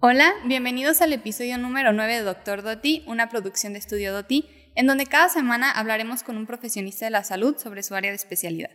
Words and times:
Hola, 0.00 0.32
bienvenidos 0.44 1.02
al 1.02 1.12
episodio 1.12 1.58
número 1.58 1.92
9 1.92 2.18
de 2.18 2.22
Doctor 2.22 2.62
Doti, 2.62 3.02
una 3.08 3.28
producción 3.28 3.72
de 3.72 3.80
Estudio 3.80 4.12
Doti, 4.12 4.48
en 4.76 4.86
donde 4.86 5.06
cada 5.06 5.28
semana 5.28 5.72
hablaremos 5.72 6.22
con 6.22 6.36
un 6.36 6.46
profesionista 6.46 7.06
de 7.06 7.10
la 7.10 7.24
salud 7.24 7.56
sobre 7.58 7.82
su 7.82 7.96
área 7.96 8.12
de 8.12 8.14
especialidad. 8.14 8.70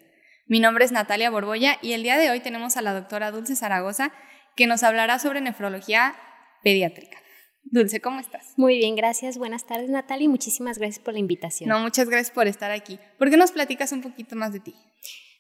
Mi 0.47 0.59
nombre 0.59 0.83
es 0.83 0.91
Natalia 0.91 1.29
Borbolla 1.29 1.79
y 1.81 1.93
el 1.93 2.03
día 2.03 2.17
de 2.17 2.29
hoy 2.29 2.41
tenemos 2.41 2.75
a 2.75 2.81
la 2.81 2.93
doctora 2.93 3.31
Dulce 3.31 3.55
Zaragoza, 3.55 4.11
que 4.57 4.67
nos 4.67 4.83
hablará 4.83 5.17
sobre 5.17 5.39
nefrología 5.39 6.13
pediátrica. 6.61 7.17
Dulce, 7.63 8.01
¿cómo 8.01 8.19
estás? 8.19 8.55
Muy 8.57 8.75
bien, 8.79 8.97
gracias. 8.97 9.37
Buenas 9.37 9.65
tardes, 9.65 9.89
Natalia, 9.89 10.25
y 10.25 10.27
muchísimas 10.27 10.77
gracias 10.77 11.01
por 11.01 11.13
la 11.13 11.21
invitación. 11.21 11.69
No, 11.69 11.79
muchas 11.79 12.09
gracias 12.09 12.31
por 12.31 12.47
estar 12.47 12.71
aquí. 12.71 12.99
¿Por 13.17 13.29
qué 13.29 13.37
nos 13.37 13.53
platicas 13.53 13.93
un 13.93 14.01
poquito 14.01 14.35
más 14.35 14.51
de 14.51 14.59
ti? 14.59 14.75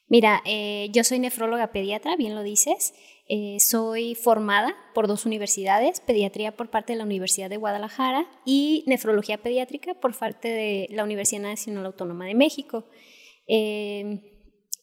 Mira, 0.07 0.41
eh, 0.45 0.87
yo 0.91 1.03
soy 1.03 1.19
nefróloga 1.19 1.73
pediatra, 1.73 2.15
bien 2.15 2.35
lo 2.35 2.43
dices. 2.43 2.93
Eh, 3.27 3.57
soy 3.59 4.15
formada 4.15 4.75
por 4.93 5.07
dos 5.07 5.25
universidades, 5.25 6.01
pediatría 6.01 6.55
por 6.55 6.69
parte 6.69 6.93
de 6.93 6.99
la 6.99 7.05
Universidad 7.05 7.49
de 7.49 7.57
Guadalajara 7.57 8.25
y 8.45 8.83
nefrología 8.85 9.37
pediátrica 9.37 9.93
por 9.93 10.17
parte 10.17 10.49
de 10.49 10.87
la 10.91 11.03
Universidad 11.03 11.41
Nacional 11.41 11.85
Autónoma 11.85 12.25
de 12.25 12.35
México. 12.35 12.85
Eh, 13.47 14.19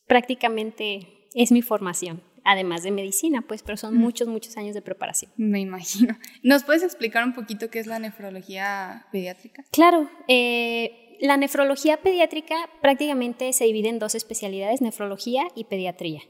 prácticamente 0.07 1.29
es 1.35 1.53
mi 1.53 1.61
formación, 1.61 2.23
además 2.45 2.83
de 2.83 2.91
medicina, 2.91 3.43
pues, 3.47 3.63
pero 3.63 3.77
son 3.77 3.95
muchos, 3.95 4.27
muchos 4.27 4.57
años 4.57 4.75
de 4.75 4.83
preparación. 4.83 5.33
Me 5.37 5.61
imagino. 5.61 6.17
¿Nos 6.43 6.65
puedes 6.65 6.83
explicar 6.83 7.25
un 7.25 7.35
poquito 7.35 7.71
qué 7.71 7.79
es 7.79 7.87
la 7.87 7.99
nefrología 7.99 9.07
pediátrica? 9.13 9.65
Claro. 9.71 10.11
Eh, 10.29 11.10
la 11.21 11.37
nefrología 11.37 11.99
pediátrica 11.99 12.57
prácticamente 12.81 13.53
se 13.53 13.65
divide 13.65 13.89
en 13.89 13.99
dos 13.99 14.15
especialidades, 14.15 14.81
nefrología 14.81 15.49
y 15.55 15.65
pediatría. 15.65 16.23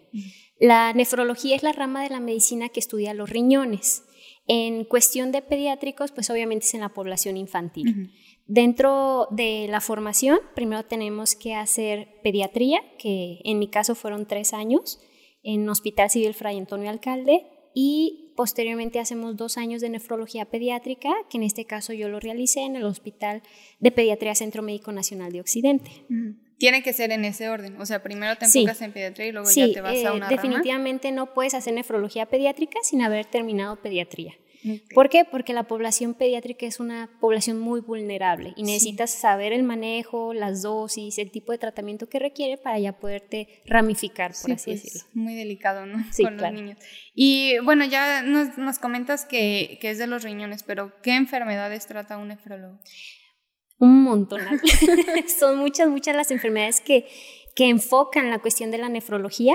La 0.58 0.92
nefrología 0.92 1.56
es 1.56 1.62
la 1.62 1.72
rama 1.72 2.02
de 2.02 2.10
la 2.10 2.20
medicina 2.20 2.68
que 2.68 2.80
estudia 2.80 3.14
los 3.14 3.30
riñones. 3.30 4.04
En 4.46 4.84
cuestión 4.84 5.32
de 5.32 5.42
pediátricos, 5.42 6.10
pues 6.12 6.28
obviamente 6.28 6.66
es 6.66 6.74
en 6.74 6.80
la 6.80 6.88
población 6.88 7.36
infantil. 7.36 8.10
Dentro 8.46 9.28
de 9.30 9.68
la 9.68 9.80
formación, 9.80 10.40
primero 10.56 10.84
tenemos 10.84 11.36
que 11.36 11.54
hacer 11.54 12.20
pediatría, 12.24 12.82
que 12.98 13.38
en 13.44 13.60
mi 13.60 13.68
caso 13.68 13.94
fueron 13.94 14.26
tres 14.26 14.52
años, 14.52 15.00
en 15.42 15.68
Hospital 15.68 16.10
Civil 16.10 16.34
Fray 16.34 16.58
Antonio 16.58 16.90
Alcalde, 16.90 17.46
y 17.74 18.29
posteriormente 18.40 18.98
hacemos 18.98 19.36
dos 19.36 19.58
años 19.58 19.82
de 19.82 19.90
nefrología 19.90 20.46
pediátrica, 20.46 21.10
que 21.28 21.36
en 21.36 21.42
este 21.42 21.66
caso 21.66 21.92
yo 21.92 22.08
lo 22.08 22.20
realicé 22.20 22.60
en 22.60 22.74
el 22.74 22.84
Hospital 22.84 23.42
de 23.80 23.90
Pediatría 23.90 24.34
Centro 24.34 24.62
Médico 24.62 24.92
Nacional 24.92 25.30
de 25.30 25.42
Occidente. 25.42 25.90
Tiene 26.56 26.82
que 26.82 26.94
ser 26.94 27.12
en 27.12 27.26
ese 27.26 27.50
orden, 27.50 27.78
o 27.78 27.84
sea, 27.84 28.02
primero 28.02 28.38
te 28.38 28.46
enfocas 28.46 28.80
en 28.80 28.92
pediatría 28.92 29.26
y 29.26 29.32
luego 29.32 29.50
ya 29.50 29.70
te 29.70 29.82
vas 29.82 30.02
a 30.06 30.14
una 30.14 30.26
eh, 30.26 30.30
definitivamente 30.30 31.12
no 31.12 31.34
puedes 31.34 31.52
hacer 31.52 31.74
nefrología 31.74 32.24
pediátrica 32.24 32.78
sin 32.82 33.02
haber 33.02 33.26
terminado 33.26 33.76
pediatría. 33.76 34.32
¿Por 34.94 35.08
qué? 35.08 35.24
Porque 35.24 35.52
la 35.52 35.64
población 35.64 36.14
pediátrica 36.14 36.66
es 36.66 36.80
una 36.80 37.08
población 37.20 37.58
muy 37.58 37.80
vulnerable 37.80 38.52
y 38.56 38.62
necesitas 38.62 39.10
saber 39.10 39.52
el 39.52 39.62
manejo, 39.62 40.34
las 40.34 40.62
dosis, 40.62 41.18
el 41.18 41.30
tipo 41.30 41.52
de 41.52 41.58
tratamiento 41.58 42.08
que 42.08 42.18
requiere 42.18 42.58
para 42.58 42.78
ya 42.78 42.92
poderte 42.92 43.62
ramificar, 43.66 44.32
por 44.42 44.52
así 44.52 44.70
pues, 44.70 44.82
decirlo. 44.82 45.08
Muy 45.14 45.34
delicado, 45.34 45.86
¿no? 45.86 46.04
Con 46.22 46.36
los 46.36 46.52
niños. 46.52 46.78
Y 47.14 47.58
bueno, 47.60 47.84
ya 47.84 48.22
nos, 48.22 48.78
comentas 48.78 49.24
que, 49.24 49.78
que, 49.80 49.90
es 49.90 49.98
de 49.98 50.06
los 50.06 50.22
riñones, 50.22 50.62
pero 50.62 50.92
¿qué 51.02 51.14
enfermedades 51.14 51.86
trata 51.86 52.18
un 52.18 52.28
nefrólogo? 52.28 52.78
Un 53.80 54.02
montón. 54.02 54.42
Son 55.38 55.58
muchas, 55.58 55.88
muchas 55.88 56.14
las 56.14 56.30
enfermedades 56.30 56.82
que, 56.82 57.08
que 57.60 57.68
enfocan 57.68 58.30
la 58.30 58.38
cuestión 58.38 58.70
de 58.70 58.78
la 58.78 58.88
nefrología. 58.88 59.54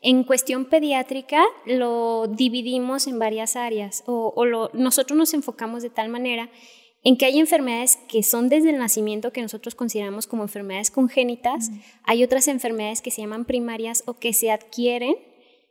En 0.00 0.24
cuestión 0.24 0.64
pediátrica 0.64 1.44
lo 1.66 2.26
dividimos 2.26 3.06
en 3.06 3.18
varias 3.18 3.56
áreas 3.56 4.04
o, 4.06 4.70
nosotros 4.72 5.18
nos 5.18 5.34
enfocamos 5.34 5.82
de 5.82 5.90
tal 5.90 6.08
manera 6.08 6.48
en 7.04 7.18
que 7.18 7.26
hay 7.26 7.38
enfermedades 7.38 7.98
que 8.08 8.22
son 8.22 8.48
desde 8.48 8.70
el 8.70 8.78
nacimiento 8.78 9.34
que 9.34 9.42
nosotros 9.42 9.74
consideramos 9.74 10.26
como 10.26 10.44
enfermedades 10.44 10.90
congénitas, 10.90 11.70
hay 12.04 12.24
otras 12.24 12.48
enfermedades 12.48 13.02
que 13.02 13.10
se 13.10 13.20
llaman 13.20 13.44
primarias 13.44 14.02
o 14.06 14.14
que 14.14 14.32
se 14.32 14.50
adquieren 14.50 15.16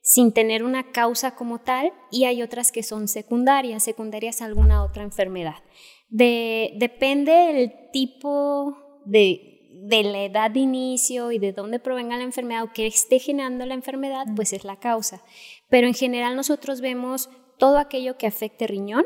sin 0.04 0.34
tener 0.34 0.64
una 0.64 0.92
causa 0.92 1.34
como 1.34 1.62
tal 1.62 1.94
y 2.12 2.26
hay 2.26 2.44
otras 2.44 2.72
que 2.72 2.84
son 2.84 3.08
secundarias, 3.08 3.82
secundarias 3.82 4.44
a 4.44 4.46
alguna 4.46 4.84
otra 4.84 5.02
enfermedad. 5.02 5.64
depende 6.12 7.32
del 7.32 7.74
tipo 7.92 8.78
de, 9.06 9.51
de 9.82 10.04
la 10.04 10.24
edad 10.24 10.52
de 10.52 10.60
inicio 10.60 11.32
y 11.32 11.40
de 11.40 11.54
dónde 11.54 11.80
provenga 11.80 12.16
la 12.16 12.24
enfermedad 12.24 12.64
o 12.64 12.72
que 12.72 12.86
esté 12.86 13.18
generando 13.18 13.66
la 13.66 13.74
enfermedad, 13.74 14.28
pues 14.36 14.54
es 14.54 14.64
la 14.64 14.80
causa. 14.80 15.24
Pero 15.70 15.88
en 15.88 15.96
general 15.96 16.36
nosotros 16.36 16.82
vemos 16.82 17.30
todo 17.58 17.80
aquello 17.80 18.16
que 18.16 18.28
afecte 18.28 18.68
riñón. 18.68 19.06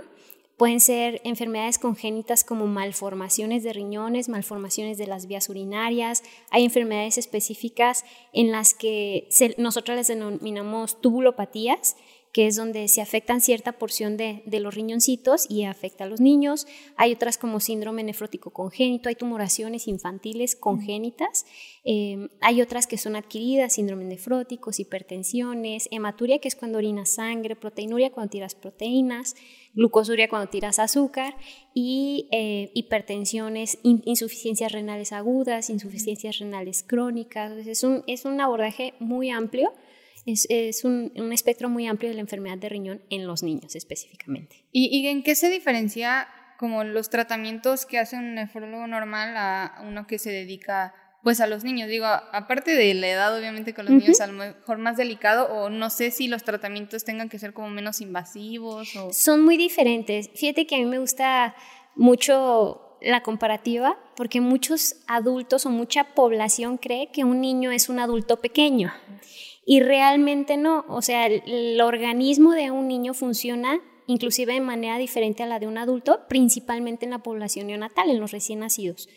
Pueden 0.57 0.81
ser 0.81 1.21
enfermedades 1.23 1.79
congénitas 1.79 2.43
como 2.43 2.67
malformaciones 2.67 3.63
de 3.63 3.71
riñones, 3.71 4.27
malformaciones 4.27 4.97
de 4.97 5.07
las 5.07 5.27
vías 5.27 5.47
urinarias. 5.47 6.23
Hay 6.49 6.65
enfermedades 6.65 7.17
específicas 7.17 8.03
en 8.33 8.51
las 8.51 8.73
que 8.73 9.29
nosotros 9.57 9.95
les 9.95 10.07
denominamos 10.07 10.99
tubulopatías, 10.99 11.95
que 12.35 12.47
es 12.47 12.57
donde 12.57 12.89
se 12.89 12.99
afectan 13.01 13.39
cierta 13.39 13.71
porción 13.71 14.17
de, 14.17 14.43
los 14.59 14.75
riñoncitos 14.75 15.49
y 15.49 15.63
afecta 15.63 16.03
a 16.03 16.07
los 16.07 16.19
niños. 16.19 16.67
Hay 16.97 17.13
otras 17.13 17.37
como 17.37 17.61
síndrome 17.61 18.03
nefrótico 18.03 18.51
congénito, 18.51 19.07
hay 19.07 19.15
tumoraciones 19.15 19.87
infantiles 19.87 20.57
congénitas, 20.57 21.45
em, 21.85 22.27
hay 22.41 22.61
otras 22.61 22.87
que 22.87 22.97
son 22.97 23.15
adquiridas, 23.15 23.75
síndrome 23.75 24.03
nefróticos, 24.03 24.81
hipertensiones, 24.81 25.87
hematuria, 25.91 26.39
que 26.39 26.49
es 26.49 26.57
cuando 26.57 26.77
orinas 26.77 27.11
sangre, 27.11 27.55
proteinuria 27.55 28.11
cuando 28.11 28.31
tiras 28.31 28.53
proteínas, 28.53 29.37
glucosuria 29.73 30.27
cuando 30.27 30.49
tiras 30.49 30.79
azúcar 30.79 31.37
y 31.73 32.27
eh, 32.33 32.69
hipertensiones, 32.73 33.79
insuficiencias 33.81 34.73
renales 34.73 35.13
agudas, 35.13 35.69
insuficiencias 35.69 36.39
renales 36.39 36.83
crónicas. 36.83 37.65
Es 37.65 37.85
un, 37.85 38.03
es 38.07 38.25
un 38.25 38.41
abordaje 38.41 38.93
muy 38.99 39.29
amplio 39.29 39.71
es, 40.25 40.83
un, 40.83 41.11
espectro 41.31 41.69
muy 41.69 41.87
amplio 41.87 42.09
de 42.09 42.15
la 42.15 42.21
enfermedad 42.21 42.57
de 42.57 42.69
riñón 42.69 43.01
en 43.09 43.27
los 43.27 43.43
niños 43.43 43.75
específicamente. 43.75 44.65
¿Y, 44.71 45.07
en 45.07 45.23
qué 45.23 45.35
se 45.35 45.49
diferencia 45.49 46.27
como 46.57 46.83
los 46.83 47.09
tratamientos 47.09 47.85
que 47.85 47.99
hace 47.99 48.15
un 48.15 48.35
nefrólogo 48.35 48.87
normal 48.87 49.35
a 49.37 49.83
uno 49.87 50.07
que 50.07 50.17
se 50.19 50.31
dedica 50.31 50.93
pues 51.23 51.41
a 51.41 51.47
los 51.47 51.63
niños? 51.63 51.89
Digo, 51.89 52.05
aparte 52.05 52.75
de 52.75 52.93
la 52.95 53.07
edad 53.07 53.37
obviamente 53.37 53.73
con 53.73 53.85
los 53.85 53.93
niños 53.95 54.19
a 54.19 54.27
lo 54.27 54.33
mejor 54.33 54.77
más 54.77 54.97
delicado 54.97 55.47
o 55.53 55.69
no 55.69 55.89
sé 55.89 56.11
si 56.11 56.27
los 56.27 56.43
tratamientos 56.43 57.03
tengan 57.03 57.29
que 57.29 57.39
ser 57.39 57.53
como 57.53 57.69
menos 57.69 58.01
invasivos 58.01 58.95
o... 58.95 59.13
Son 59.13 59.43
muy 59.43 59.57
diferentes. 59.57 60.29
Fíjate 60.33 60.65
que 60.65 60.75
a 60.75 60.79
mí 60.79 60.85
me 60.85 60.99
gusta 60.99 61.55
mucho 61.95 62.97
la 63.01 63.21
comparativa 63.21 63.99
porque 64.15 64.41
muchos 64.41 64.95
adultos 65.07 65.67
o 65.67 65.69
mucha 65.69 66.15
población 66.15 66.77
cree 66.77 67.11
que 67.11 67.23
un 67.23 67.41
niño 67.41 67.71
es 67.71 67.89
un 67.89 67.99
adulto 67.99 68.37
pequeño 68.41 68.91
y 69.65 69.79
realmente 69.79 70.57
no, 70.57 70.85
o 70.87 71.01
sea, 71.01 71.25
el, 71.25 71.81
organismo 71.81 72.53
de 72.53 72.69
un 72.69 72.87
niño 72.87 73.13
funciona 73.13 73.81
inclusive 74.07 74.53
de 74.53 74.61
manera 74.61 74.99
diferente 74.99 75.41
a 75.41 75.47
la 75.47 75.57
de 75.57 75.65
un 75.65 75.79
adulto, 75.79 76.19
principalmente 76.29 77.05
en 77.05 77.11
la 77.11 77.23
población 77.23 77.67
neonatal, 77.67 78.11
en 78.11 78.19
los 78.19 78.31
recién 78.31 78.59
nacidos. 78.59 79.09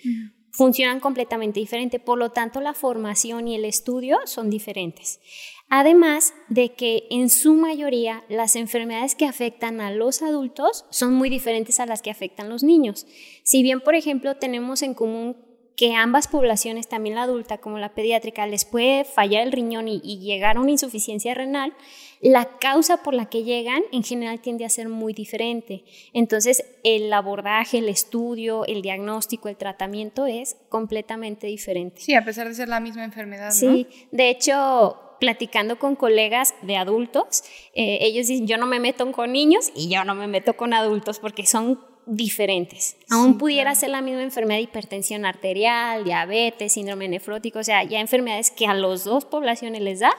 Funcionan 0.50 0.98
completamente 0.98 1.60
diferente, 1.60 2.00
por 2.00 2.18
lo 2.18 2.30
tanto 2.30 2.62
la 2.62 2.72
formación 2.72 3.48
y 3.48 3.54
el 3.54 3.66
estudio 3.66 4.16
son 4.24 4.48
diferentes. 4.48 5.20
Además 5.68 6.32
de 6.48 6.72
que 6.72 7.06
en 7.10 7.28
su 7.28 7.52
mayoría 7.52 8.24
las 8.30 8.56
enfermedades 8.56 9.14
que 9.14 9.26
afectan 9.26 9.82
a 9.82 9.90
los 9.90 10.22
adultos 10.22 10.86
son 10.88 11.12
muy 11.12 11.28
diferentes 11.28 11.78
a 11.80 11.86
las 11.86 12.00
que 12.00 12.10
afectan 12.10 12.46
a 12.46 12.48
los 12.48 12.62
niños. 12.62 13.06
Si 13.44 13.62
bien, 13.62 13.80
por 13.80 13.94
ejemplo, 13.94 14.36
tenemos 14.36 14.80
en 14.80 14.94
común 14.94 15.36
que 15.78 15.94
ambas 15.94 16.26
poblaciones, 16.26 16.88
también 16.88 17.14
la 17.14 17.22
adulta 17.22 17.58
como 17.58 17.78
la 17.78 17.94
pediátrica, 17.94 18.44
les 18.48 18.64
puede 18.64 19.04
fallar 19.04 19.44
el 19.44 19.52
riñón 19.52 19.86
y, 19.86 20.00
llegar 20.18 20.56
a 20.56 20.60
una 20.60 20.72
insuficiencia 20.72 21.34
renal, 21.34 21.72
la 22.20 22.46
causa 22.58 23.04
por 23.04 23.14
la 23.14 23.26
que 23.26 23.44
llegan 23.44 23.82
en 23.92 24.02
general 24.02 24.40
tiende 24.40 24.64
a 24.64 24.70
ser 24.70 24.88
muy 24.88 25.12
diferente. 25.12 25.84
Entonces, 26.12 26.64
el 26.82 27.12
abordaje, 27.12 27.78
el 27.78 27.88
estudio, 27.88 28.66
el 28.66 28.82
diagnóstico, 28.82 29.48
el 29.48 29.56
tratamiento 29.56 30.26
es 30.26 30.56
completamente 30.68 31.46
diferente. 31.46 32.00
Sí, 32.00 32.12
a 32.16 32.24
pesar 32.24 32.48
de 32.48 32.54
ser 32.54 32.68
la 32.68 32.80
misma 32.80 33.04
enfermedad. 33.04 33.52
Sí, 33.52 33.86
de 34.10 34.30
hecho, 34.30 34.96
platicando 35.20 35.78
con 35.78 35.94
colegas 35.94 36.56
de 36.62 36.76
adultos, 36.76 37.44
eh, 37.72 37.98
ellos 38.00 38.26
dicen, 38.26 38.48
yo 38.48 38.58
no 38.58 38.66
me 38.66 38.80
meto 38.80 39.12
con 39.12 39.30
niños 39.30 39.70
y 39.76 39.88
yo 39.88 40.02
no 40.02 40.16
me 40.16 40.26
meto 40.26 40.56
con 40.56 40.74
adultos 40.74 41.20
porque 41.20 41.46
son 41.46 41.78
diferentes. 42.08 42.96
Aún 43.10 43.38
pudiera 43.38 43.74
ser 43.74 43.90
la 43.90 44.00
misma 44.00 44.22
enfermedad 44.22 44.58
de 44.58 44.62
hipertensión 44.62 45.24
arterial, 45.24 46.04
diabetes, 46.04 46.72
síndrome 46.72 47.08
nefrótico, 47.08 47.58
o 47.58 47.64
sea, 47.64 47.84
ya 47.84 48.00
enfermedades 48.00 48.50
que 48.50 48.66
a 48.66 48.74
las 48.74 49.04
dos 49.04 49.24
poblaciones 49.24 49.82
les 49.82 50.00
da, 50.00 50.10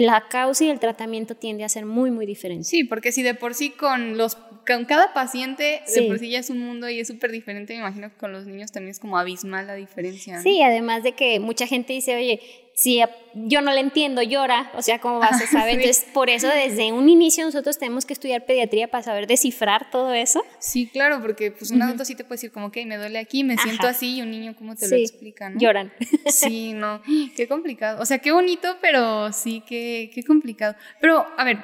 la 0.00 0.28
causa 0.28 0.64
y 0.64 0.70
el 0.70 0.80
tratamiento 0.80 1.34
tiende 1.34 1.64
a 1.64 1.68
ser 1.68 1.84
muy, 1.84 2.10
muy 2.10 2.24
diferente. 2.24 2.64
Sí, 2.64 2.84
porque 2.84 3.12
si 3.12 3.22
de 3.22 3.34
por 3.34 3.54
sí 3.54 3.70
con, 3.70 4.16
los, 4.16 4.36
con 4.66 4.86
cada 4.86 5.12
paciente, 5.12 5.82
de 5.94 6.02
por 6.04 6.18
sí 6.18 6.30
ya 6.30 6.38
es 6.38 6.48
un 6.48 6.60
mundo 6.60 6.88
y 6.88 6.98
es 6.98 7.08
súper 7.08 7.30
diferente, 7.30 7.74
me 7.74 7.80
imagino 7.80 8.08
que 8.08 8.16
con 8.16 8.32
los 8.32 8.46
niños 8.46 8.72
también 8.72 8.92
es 8.92 8.98
como 8.98 9.18
abismal 9.18 9.66
la 9.66 9.74
diferencia. 9.74 10.40
Sí, 10.40 10.62
además 10.62 11.02
de 11.02 11.12
que 11.12 11.38
mucha 11.40 11.66
gente 11.66 11.92
dice, 11.92 12.16
oye, 12.16 12.40
si 12.82 13.00
yo 13.34 13.60
no 13.60 13.72
le 13.72 13.78
entiendo, 13.78 14.22
llora, 14.22 14.72
o 14.74 14.82
sea, 14.82 14.98
¿cómo 14.98 15.20
vas 15.20 15.40
a 15.40 15.46
saber? 15.52 15.76
Entonces, 15.76 16.04
por 16.12 16.28
eso 16.28 16.48
desde 16.48 16.90
un 16.90 17.08
inicio 17.08 17.44
nosotros 17.44 17.78
tenemos 17.78 18.04
que 18.04 18.12
estudiar 18.12 18.44
pediatría 18.44 18.88
para 18.88 19.04
saber 19.04 19.28
descifrar 19.28 19.88
todo 19.92 20.12
eso. 20.12 20.42
Sí, 20.58 20.88
claro, 20.88 21.22
porque 21.22 21.52
pues 21.52 21.70
un 21.70 21.80
adulto 21.80 22.04
sí 22.04 22.16
te 22.16 22.24
puede 22.24 22.38
decir 22.38 22.50
como, 22.50 22.72
que 22.72 22.84
me 22.84 22.96
duele 22.96 23.20
aquí, 23.20 23.44
me 23.44 23.56
siento 23.56 23.86
así, 23.86 24.16
y 24.16 24.22
un 24.22 24.32
niño, 24.32 24.56
¿cómo 24.58 24.74
te 24.74 24.88
lo 24.88 24.96
explica? 24.96 25.48
¿no? 25.48 25.60
Lloran. 25.60 25.92
Sí, 26.26 26.72
no, 26.72 27.02
qué 27.36 27.46
complicado. 27.46 28.02
O 28.02 28.06
sea, 28.06 28.18
qué 28.18 28.32
bonito, 28.32 28.76
pero 28.80 29.32
sí, 29.32 29.62
qué, 29.64 30.10
qué 30.12 30.24
complicado. 30.24 30.74
Pero, 31.00 31.24
a 31.36 31.44
ver, 31.44 31.62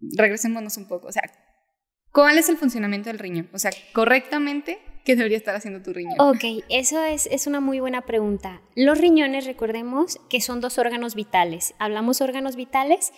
regresémonos 0.00 0.76
un 0.76 0.86
poco. 0.86 1.06
O 1.06 1.12
sea, 1.12 1.22
¿cuál 2.12 2.36
es 2.36 2.50
el 2.50 2.58
funcionamiento 2.58 3.08
del 3.08 3.18
riñón? 3.18 3.48
O 3.54 3.58
sea, 3.58 3.70
correctamente, 3.94 4.80
¿qué 5.10 5.16
debería 5.16 5.38
estar 5.38 5.56
haciendo 5.56 5.82
tu 5.82 5.92
riñón? 5.92 6.14
Ok, 6.20 6.62
eso 6.68 7.02
es, 7.02 7.26
es 7.32 7.48
una 7.48 7.60
muy 7.60 7.80
buena 7.80 8.02
pregunta. 8.02 8.62
Los 8.76 8.98
riñones, 8.98 9.44
recordemos 9.44 10.20
que 10.28 10.40
son 10.40 10.60
dos 10.60 10.78
órganos 10.78 11.16
vitales. 11.16 11.74
Hablamos 11.78 12.20
órganos 12.20 12.54
vitales 12.54 13.12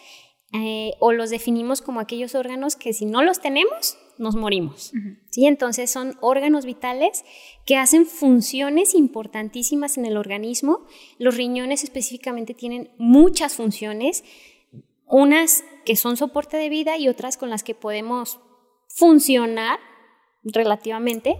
eh, 0.54 0.92
o 1.00 1.12
los 1.12 1.28
definimos 1.28 1.82
como 1.82 2.00
aquellos 2.00 2.34
órganos 2.34 2.76
que 2.76 2.94
si 2.94 3.04
no 3.04 3.22
los 3.22 3.40
tenemos, 3.40 3.98
nos 4.16 4.36
morimos. 4.36 4.92
¿sí? 5.30 5.46
Entonces 5.46 5.90
son 5.90 6.16
órganos 6.22 6.64
vitales 6.64 7.24
que 7.66 7.76
hacen 7.76 8.06
funciones 8.06 8.94
importantísimas 8.94 9.98
en 9.98 10.06
el 10.06 10.16
organismo. 10.16 10.86
Los 11.18 11.36
riñones 11.36 11.84
específicamente 11.84 12.54
tienen 12.54 12.90
muchas 12.96 13.54
funciones, 13.54 14.24
unas 15.06 15.62
que 15.84 15.96
son 15.96 16.16
soporte 16.16 16.56
de 16.56 16.70
vida 16.70 16.96
y 16.96 17.08
otras 17.08 17.36
con 17.36 17.50
las 17.50 17.62
que 17.62 17.74
podemos 17.74 18.40
funcionar 18.88 19.78
relativamente 20.42 21.36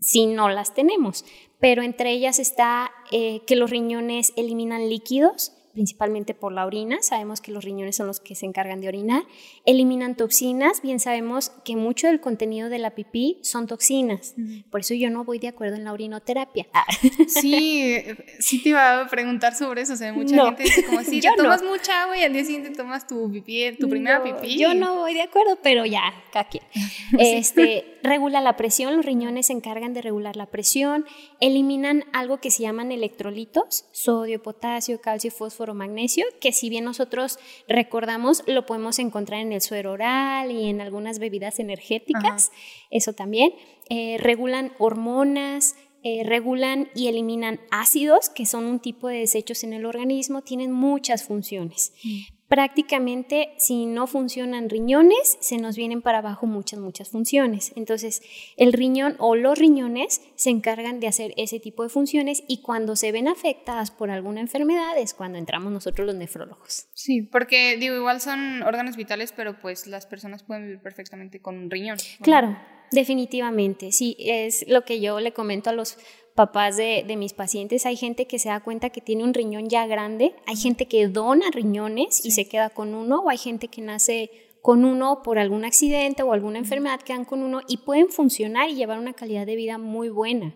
si 0.00 0.26
no 0.26 0.48
las 0.48 0.74
tenemos. 0.74 1.24
Pero 1.60 1.82
entre 1.82 2.10
ellas 2.10 2.38
está 2.38 2.90
eh, 3.12 3.42
que 3.46 3.56
los 3.56 3.70
riñones 3.70 4.32
eliminan 4.36 4.88
líquidos, 4.88 5.52
principalmente 5.72 6.34
por 6.34 6.52
la 6.52 6.66
orina, 6.66 6.98
sabemos 7.00 7.40
que 7.40 7.52
los 7.52 7.64
riñones 7.64 7.96
son 7.96 8.06
los 8.06 8.20
que 8.20 8.34
se 8.34 8.46
encargan 8.46 8.80
de 8.80 8.88
orinar, 8.88 9.22
eliminan 9.64 10.16
toxinas, 10.16 10.82
bien 10.82 10.98
sabemos 10.98 11.50
que 11.64 11.76
mucho 11.76 12.06
del 12.06 12.20
contenido 12.20 12.68
de 12.68 12.78
la 12.78 12.90
pipí 12.90 13.38
son 13.42 13.66
toxinas, 13.66 14.34
por 14.70 14.80
eso 14.80 14.94
yo 14.94 15.10
no 15.10 15.24
voy 15.24 15.38
de 15.38 15.48
acuerdo 15.48 15.76
en 15.76 15.84
la 15.84 15.92
orinoterapia. 15.92 16.66
Ah. 16.72 16.84
Sí, 17.28 17.96
sí 18.40 18.62
te 18.62 18.70
iba 18.70 19.00
a 19.00 19.06
preguntar 19.06 19.54
sobre 19.54 19.82
eso, 19.82 19.92
o 19.92 19.96
sea, 19.96 20.12
mucha 20.12 20.44
gente 20.46 20.64
dice 20.64 20.84
como 20.84 21.02
si 21.02 21.20
tomas 21.36 21.62
mucha 21.62 22.02
agua 22.02 22.18
y 22.18 22.22
al 22.22 22.32
día 22.32 22.44
siguiente 22.44 22.70
tomas 22.70 23.06
tu 23.06 23.30
pipí, 23.30 23.76
tu 23.78 23.88
primera 23.88 24.22
pipí. 24.22 24.58
Yo 24.58 24.74
no 24.74 24.96
voy 24.96 25.14
de 25.14 25.22
acuerdo, 25.22 25.58
pero 25.62 25.86
ya, 25.86 26.12
caque. 26.32 26.60
Este, 27.18 27.99
regula 28.02 28.40
la 28.40 28.56
presión, 28.56 28.96
los 28.96 29.04
riñones 29.04 29.46
se 29.46 29.52
encargan 29.52 29.94
de 29.94 30.02
regular 30.02 30.36
la 30.36 30.46
presión, 30.46 31.04
eliminan 31.40 32.04
algo 32.12 32.38
que 32.38 32.50
se 32.50 32.62
llaman 32.62 32.92
electrolitos, 32.92 33.86
sodio, 33.92 34.42
potasio, 34.42 35.00
calcio, 35.00 35.30
fósforo, 35.30 35.74
magnesio, 35.74 36.24
que 36.40 36.52
si 36.52 36.68
bien 36.68 36.84
nosotros 36.84 37.38
recordamos, 37.68 38.42
lo 38.46 38.66
podemos 38.66 38.98
encontrar 38.98 39.40
en 39.40 39.52
el 39.52 39.60
suero 39.60 39.92
oral 39.92 40.50
y 40.50 40.68
en 40.68 40.80
algunas 40.80 41.18
bebidas 41.18 41.58
energéticas, 41.58 42.52
eso 42.90 43.12
también. 43.12 43.52
Eh, 43.88 44.18
regulan 44.18 44.72
hormonas, 44.78 45.76
eh, 46.02 46.22
regulan 46.24 46.88
y 46.94 47.08
eliminan 47.08 47.60
ácidos, 47.70 48.30
que 48.30 48.46
son 48.46 48.64
un 48.64 48.80
tipo 48.80 49.08
de 49.08 49.18
desechos 49.18 49.64
en 49.64 49.72
el 49.72 49.84
organismo, 49.84 50.42
tienen 50.42 50.72
muchas 50.72 51.24
funciones. 51.24 51.92
Mm 52.04 52.39
prácticamente 52.50 53.54
si 53.58 53.86
no 53.86 54.08
funcionan 54.08 54.68
riñones, 54.68 55.38
se 55.40 55.56
nos 55.58 55.76
vienen 55.76 56.02
para 56.02 56.18
abajo 56.18 56.46
muchas, 56.46 56.80
muchas 56.80 57.08
funciones. 57.08 57.72
Entonces, 57.76 58.22
el 58.56 58.72
riñón 58.72 59.14
o 59.20 59.36
los 59.36 59.56
riñones 59.56 60.20
se 60.34 60.50
encargan 60.50 60.98
de 60.98 61.06
hacer 61.06 61.32
ese 61.36 61.60
tipo 61.60 61.84
de 61.84 61.90
funciones 61.90 62.42
y 62.48 62.60
cuando 62.60 62.96
se 62.96 63.12
ven 63.12 63.28
afectadas 63.28 63.92
por 63.92 64.10
alguna 64.10 64.40
enfermedad 64.40 64.98
es 64.98 65.14
cuando 65.14 65.38
entramos 65.38 65.70
nosotros 65.70 66.04
los 66.04 66.16
nefrólogos. 66.16 66.88
Sí, 66.92 67.22
porque 67.22 67.76
digo, 67.76 67.94
igual 67.94 68.20
son 68.20 68.64
órganos 68.64 68.96
vitales, 68.96 69.30
pero 69.30 69.60
pues 69.60 69.86
las 69.86 70.06
personas 70.06 70.42
pueden 70.42 70.64
vivir 70.64 70.82
perfectamente 70.82 71.40
con 71.40 71.56
un 71.56 71.70
riñón. 71.70 71.98
Claro, 72.20 72.58
definitivamente. 72.90 73.92
Sí, 73.92 74.16
es 74.18 74.66
lo 74.66 74.84
que 74.84 75.00
yo 75.00 75.20
le 75.20 75.32
comento 75.32 75.70
a 75.70 75.72
los 75.72 75.98
papás 76.34 76.76
de, 76.76 77.04
mis 77.16 77.32
pacientes, 77.32 77.86
hay 77.86 77.96
gente 77.96 78.26
que 78.26 78.38
se 78.38 78.48
da 78.48 78.60
cuenta 78.60 78.90
que 78.90 79.00
tiene 79.00 79.24
un 79.24 79.34
riñón 79.34 79.68
ya 79.68 79.86
grande, 79.86 80.34
hay 80.46 80.56
gente 80.56 80.86
que 80.86 81.08
dona 81.08 81.50
riñones 81.50 82.24
y 82.24 82.30
se 82.30 82.48
queda 82.48 82.70
con 82.70 82.94
uno, 82.94 83.20
o 83.20 83.30
hay 83.30 83.38
gente 83.38 83.68
que 83.68 83.82
nace 83.82 84.30
con 84.62 84.84
uno 84.84 85.22
por 85.22 85.38
algún 85.38 85.64
accidente 85.64 86.22
o 86.22 86.32
alguna 86.32 86.58
enfermedad, 86.58 87.00
quedan 87.00 87.24
con 87.24 87.42
uno 87.42 87.60
y 87.66 87.78
pueden 87.78 88.08
funcionar 88.08 88.68
y 88.68 88.74
llevar 88.74 88.98
una 88.98 89.14
calidad 89.14 89.46
de 89.46 89.56
vida 89.56 89.78
muy 89.78 90.08
buena, 90.08 90.54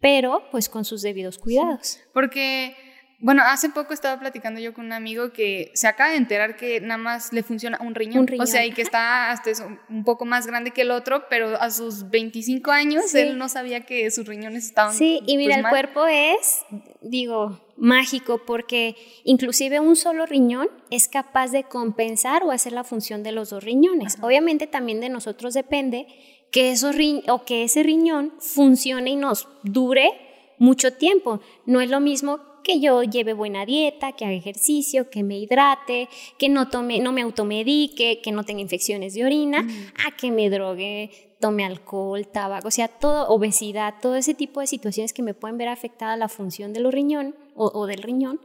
pero 0.00 0.42
pues 0.50 0.68
con 0.68 0.84
sus 0.84 1.02
debidos 1.02 1.38
cuidados. 1.38 1.98
porque 2.12 2.74
bueno, 3.20 3.42
hace 3.44 3.68
poco 3.70 3.94
estaba 3.94 4.20
platicando 4.20 4.60
yo 4.60 4.72
con 4.72 4.86
un 4.86 4.92
amigo 4.92 5.32
que 5.32 5.72
se 5.74 5.88
acaba 5.88 6.10
de 6.10 6.16
enterar 6.16 6.56
que 6.56 6.80
nada 6.80 6.98
más 6.98 7.32
le 7.32 7.42
funciona 7.42 7.76
un 7.80 7.96
riñón. 7.96 8.28
O 8.38 8.46
sea, 8.46 8.64
y 8.64 8.70
que 8.70 8.82
está 8.82 9.32
hasta 9.32 9.50
un 9.88 10.04
poco 10.04 10.24
más 10.24 10.46
grande 10.46 10.70
que 10.70 10.82
el 10.82 10.92
otro, 10.92 11.24
pero 11.28 11.60
a 11.60 11.70
sus 11.72 12.10
25 12.10 12.70
años 12.70 13.12
él 13.16 13.36
no 13.36 13.48
sabía 13.48 13.80
que 13.80 14.08
sus 14.12 14.24
riñones 14.24 14.66
estaban. 14.66 14.94
Sí, 14.94 15.20
y 15.26 15.36
mira, 15.36 15.56
pues, 15.56 15.64
el 15.64 15.70
cuerpo 15.70 16.06
es, 16.06 16.64
digo, 17.00 17.60
mágico 17.76 18.42
porque 18.46 18.94
inclusive 19.24 19.80
un 19.80 19.96
solo 19.96 20.24
riñón 20.24 20.68
es 20.90 21.08
capaz 21.08 21.50
de 21.50 21.64
compensar 21.64 22.44
o 22.44 22.52
hacer 22.52 22.72
la 22.72 22.84
función 22.84 23.24
de 23.24 23.32
los 23.32 23.50
dos 23.50 23.64
riñones. 23.64 24.16
Obviamente 24.20 24.68
también 24.68 25.00
de 25.00 25.08
nosotros 25.08 25.54
depende 25.54 26.06
que, 26.52 26.70
eso 26.70 26.92
o 27.28 27.44
que 27.44 27.64
ese 27.64 27.82
riñón 27.82 28.32
funcione 28.38 29.10
y 29.10 29.16
nos 29.16 29.48
dure 29.64 30.12
mucho 30.58 30.92
tiempo. 30.92 31.40
No 31.66 31.80
es 31.80 31.90
lo 31.90 31.98
mismo 31.98 32.40
que 32.68 32.80
yo 32.80 33.02
lleve 33.02 33.32
buena 33.32 33.64
dieta, 33.64 34.12
que 34.12 34.26
haga 34.26 34.34
ejercicio, 34.34 35.08
que 35.08 35.22
me 35.22 35.38
hidrate, 35.38 36.10
que 36.36 36.50
no, 36.50 36.68
tome, 36.68 37.00
no 37.00 37.12
me 37.12 37.22
automedique, 37.22 38.20
que 38.22 38.30
no 38.30 38.44
tenga 38.44 38.60
infecciones 38.60 39.14
de 39.14 39.24
orina, 39.24 39.66
a 40.06 40.14
que 40.14 40.30
me 40.30 40.50
drogue, 40.50 41.10
tome 41.40 41.64
alcohol, 41.64 42.28
tabaco, 42.28 42.68
o 42.68 42.70
sea, 42.70 42.88
todo, 42.88 43.26
obesidad, 43.28 43.94
todo 44.02 44.16
ese 44.16 44.34
tipo 44.34 44.60
de 44.60 44.66
situaciones 44.66 45.14
que 45.14 45.22
me 45.22 45.32
pueden 45.32 45.56
ver 45.56 45.68
afectada 45.68 46.14
la 46.18 46.28
función 46.28 46.74
de 46.74 46.80
los 46.80 46.92
riñón 46.92 47.34
o, 47.54 47.86
del 47.86 48.02
riñón, 48.02 48.38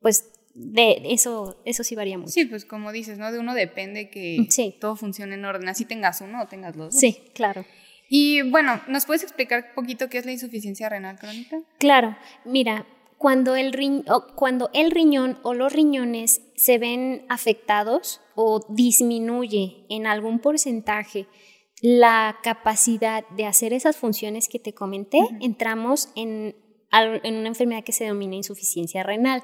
pues 0.00 0.32
de 0.54 1.02
eso, 1.10 1.60
eso 1.66 1.84
sí 1.84 1.94
varía 1.94 2.16
mucho. 2.16 2.32
Sí, 2.32 2.46
pues 2.46 2.64
como 2.64 2.92
dices, 2.92 3.18
¿no? 3.18 3.30
De 3.30 3.38
uno 3.38 3.52
depende 3.52 4.08
que 4.08 4.48
todo 4.80 4.96
funcione 4.96 5.34
en 5.34 5.44
orden, 5.44 5.68
así 5.68 5.84
tengas 5.84 6.22
uno 6.22 6.42
o 6.42 6.46
tengas 6.46 6.76
los 6.76 6.94
dos. 6.94 7.00
Sí, 7.00 7.18
claro. 7.34 7.66
Y 8.08 8.42
bueno, 8.50 8.80
¿nos 8.88 9.04
puedes 9.04 9.22
explicar 9.22 9.66
un 9.68 9.74
poquito 9.74 10.08
qué 10.08 10.16
es 10.16 10.24
la 10.24 10.32
insuficiencia 10.32 10.88
renal 10.88 11.18
crónica? 11.18 11.60
Claro, 11.78 12.16
mira, 12.44 12.86
cuando 13.18 13.56
el, 13.56 14.04
cuando 14.34 14.70
el 14.72 14.90
riñón 14.90 15.38
o 15.42 15.54
los 15.54 15.72
riñones 15.72 16.42
se 16.54 16.78
ven 16.78 17.24
afectados 17.28 18.20
o 18.34 18.64
disminuye 18.68 19.86
en 19.88 20.06
algún 20.06 20.38
porcentaje 20.38 21.26
la 21.80 22.38
capacidad 22.42 23.26
de 23.30 23.46
hacer 23.46 23.72
esas 23.72 23.96
funciones 23.96 24.48
que 24.48 24.58
te 24.58 24.72
comenté, 24.72 25.18
entramos 25.40 26.08
en, 26.14 26.56
en 26.92 27.36
una 27.36 27.48
enfermedad 27.48 27.84
que 27.84 27.92
se 27.92 28.04
denomina 28.04 28.36
insuficiencia 28.36 29.02
renal. 29.02 29.42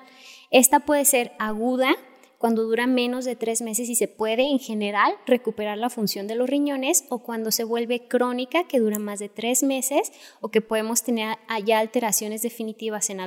Esta 0.50 0.80
puede 0.80 1.04
ser 1.04 1.32
aguda, 1.38 1.94
cuando 2.42 2.64
dura 2.64 2.88
menos 2.88 3.24
de 3.24 3.36
tres 3.36 3.62
meses 3.62 3.88
y 3.88 3.94
se 3.94 4.08
puede 4.08 4.42
en 4.42 4.58
general 4.58 5.14
recuperar 5.26 5.78
la 5.78 5.90
función 5.90 6.26
de 6.26 6.34
los 6.34 6.50
riñones 6.50 7.04
o 7.08 7.22
cuando 7.22 7.52
se 7.52 7.62
vuelve 7.62 8.08
crónica 8.08 8.66
que 8.66 8.80
dura 8.80 8.98
más 8.98 9.20
de 9.20 9.28
tres 9.28 9.62
meses 9.62 10.10
o 10.40 10.48
que 10.48 10.60
podemos 10.60 11.04
tener 11.04 11.38
allá 11.46 11.78
alteraciones 11.78 12.42
definitivas 12.42 13.10
en, 13.10 13.20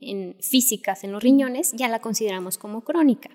en 0.00 0.36
físicas 0.40 1.04
en 1.04 1.12
los 1.12 1.22
riñones, 1.22 1.70
ya 1.76 1.88
la 1.88 2.00
consideramos 2.00 2.58
como 2.58 2.82
crónica. 2.82 3.30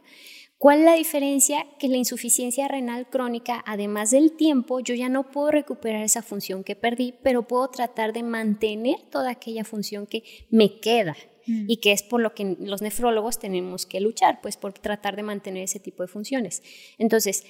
¿Cuál 0.58 0.80
es 0.80 0.86
la 0.86 0.96
diferencia? 0.96 1.68
Que 1.80 1.88
la 1.88 1.96
insuficiencia 1.96 2.68
renal 2.68 3.10
crónica, 3.10 3.64
además 3.66 4.12
del 4.12 4.34
tiempo, 4.34 4.82
yo 4.82 4.94
ya 4.94 5.08
no 5.08 5.32
puedo 5.32 5.52
recuperar 5.52 6.04
esa 6.04 6.22
función 6.22 6.66
que 6.66 6.76
perdí, 6.76 7.14
pero 7.24 7.48
puedo 7.48 7.70
tratar 7.70 8.12
de 8.12 8.24
mantener 8.24 8.98
toda 9.10 9.32
aquella 9.32 9.64
función 9.64 10.06
que 10.06 10.24
me 10.50 10.82
queda. 10.82 11.16
Mm. 11.46 11.66
y 11.68 11.78
que 11.78 11.92
es 11.92 12.04
por 12.04 12.22
lo 12.22 12.34
que 12.34 12.56
los 12.60 12.82
nefrólogos 12.82 13.40
tenemos 13.40 13.86
que 13.86 14.00
luchar, 14.00 14.40
pues 14.42 14.58
por 14.58 14.74
tratar 14.74 15.16
de 15.16 15.24
mantener 15.24 15.64
ese 15.64 15.80
tipo 15.80 16.04
de 16.04 16.08
funciones. 16.08 16.64
Entonces, 16.98 17.44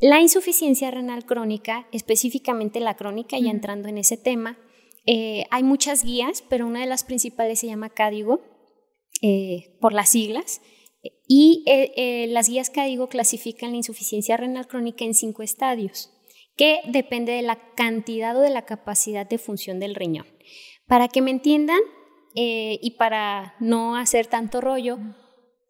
la 0.00 0.20
insuficiencia 0.20 0.90
renal 0.90 1.26
crónica, 1.26 1.86
específicamente 1.92 2.80
la 2.80 2.96
crónica, 2.96 3.38
ya 3.38 3.50
entrando 3.50 3.88
en 3.88 3.98
ese 3.98 4.16
tema, 4.16 4.58
eh, 5.06 5.44
hay 5.50 5.62
muchas 5.62 6.04
guías, 6.04 6.42
pero 6.48 6.66
una 6.66 6.80
de 6.80 6.86
las 6.86 7.04
principales 7.04 7.60
se 7.60 7.66
llama 7.66 7.90
CADIGO, 7.90 8.40
eh, 9.22 9.76
por 9.80 9.92
las 9.92 10.08
siglas, 10.08 10.62
y 11.28 11.64
eh, 11.66 12.26
las 12.28 12.48
guías 12.48 12.70
CADIGO 12.70 13.08
clasifican 13.08 13.70
la 13.70 13.76
insuficiencia 13.76 14.36
renal 14.36 14.66
crónica 14.66 15.04
en 15.04 15.14
cinco 15.14 15.42
estadios, 15.42 16.10
que 16.56 16.80
depende 16.86 17.32
de 17.32 17.42
la 17.42 17.58
cantidad 17.74 18.36
o 18.36 18.40
de 18.40 18.50
la 18.50 18.64
capacidad 18.64 19.28
de 19.28 19.38
función 19.38 19.80
del 19.80 19.94
riñón. 19.94 20.26
Para 20.86 21.08
que 21.08 21.22
me 21.22 21.30
entiendan, 21.30 21.80
eh, 22.34 22.78
y 22.82 22.92
para 22.92 23.54
no 23.60 23.96
hacer 23.96 24.26
tanto 24.26 24.60
rollo, 24.60 24.98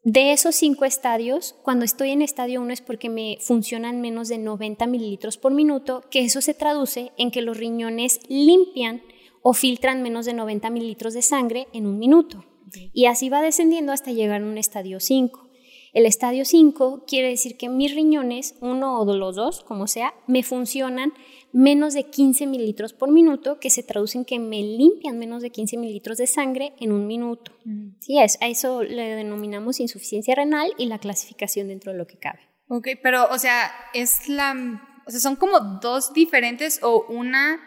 de 0.03 0.33
esos 0.33 0.55
cinco 0.55 0.87
estadios, 0.87 1.55
cuando 1.63 1.85
estoy 1.85 2.11
en 2.11 2.23
estadio 2.23 2.63
1 2.63 2.73
es 2.73 2.81
porque 2.81 3.11
me 3.11 3.37
funcionan 3.41 4.01
menos 4.01 4.29
de 4.29 4.39
90 4.39 4.87
mililitros 4.87 5.37
por 5.37 5.53
minuto, 5.53 6.03
que 6.11 6.21
eso 6.21 6.41
se 6.41 6.55
traduce 6.55 7.13
en 7.19 7.31
que 7.31 7.43
los 7.43 7.59
riñones 7.59 8.21
limpian 8.29 9.03
o 9.43 9.53
filtran 9.53 10.03
menos 10.03 10.25
de 10.25 10.33
90 10.33 10.71
mililitros 10.71 11.13
de 11.13 11.21
sangre 11.21 11.69
en 11.75 11.87
un 11.87 11.99
minuto. 11.99 12.47
Y 12.95 13.07
así 13.07 13.29
va 13.29 13.43
descendiendo 13.43 13.93
hasta 13.93 14.13
llegar 14.13 14.41
a 14.41 14.47
un 14.47 14.57
estadio 14.57 15.01
5. 15.01 15.50
El 15.93 16.07
estadio 16.07 16.45
5 16.45 17.05
quiere 17.07 17.29
decir 17.29 17.57
que 17.57 17.69
mis 17.69 17.95
riñones, 17.95 18.55
uno 18.61 19.01
o 19.01 19.17
los 19.17 19.37
dos, 19.37 19.63
como 19.65 19.87
sea, 19.87 20.15
me 20.27 20.43
funcionan 20.43 21.13
menos 21.53 21.95
de 21.95 22.05
15 22.05 22.47
mililitros 22.47 22.93
por 22.93 23.11
minuto, 23.11 23.59
que 23.59 23.71
se 23.71 23.83
traducen 23.83 24.25
que 24.25 24.39
me 24.39 24.63
limpian 24.63 25.19
menos 25.19 25.43
de 25.43 25.51
15 25.51 25.77
mililitros 25.79 26.19
de 26.19 26.27
sangre 26.27 26.75
en 26.79 26.93
un 26.93 27.07
minuto. 27.07 27.53
Sí, 28.01 28.21
es, 28.21 28.39
a 28.41 28.49
eso 28.49 28.83
le 28.83 29.17
denominamos 29.17 29.81
insuficiencia 29.81 30.35
renal 30.35 30.73
y 30.79 30.87
la 30.87 30.99
clasificación 30.99 31.69
dentro 31.69 31.93
de 31.93 31.99
lo 31.99 32.07
que 32.07 32.19
cabe. 32.19 32.41
Ok, 32.69 32.89
pero, 33.03 33.29
o 33.31 33.39
sea, 33.39 33.71
es 33.95 34.29
la, 34.29 35.03
o 35.07 35.11
sea, 35.11 35.19
son 35.19 35.35
como 35.35 35.59
dos 35.81 36.13
diferentes 36.13 36.81
o 36.83 37.05
una 37.09 37.59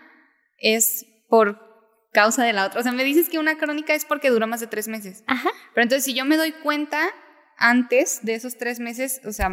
es 0.60 1.06
por 1.28 1.60
causa 2.14 2.46
de 2.46 2.54
la 2.54 2.68
otra. 2.68 2.80
O 2.80 2.84
sea, 2.84 2.94
me 2.94 3.04
dices 3.04 3.28
que 3.28 3.40
una 3.40 3.58
crónica 3.58 3.94
es 3.94 4.06
porque 4.06 4.30
dura 4.30 4.46
más 4.46 4.62
de 4.62 4.68
tres 4.68 4.88
meses. 4.88 5.24
Ajá. 5.28 5.50
Pero 5.74 5.84
entonces, 5.84 6.06
si 6.06 6.14
yo 6.14 6.24
me 6.24 6.38
doy 6.38 6.54
cuenta 6.54 7.10
antes 7.58 8.24
de 8.24 8.36
esos 8.36 8.58
tres 8.58 8.80
meses, 8.80 9.22
o 9.26 9.32
sea, 9.32 9.50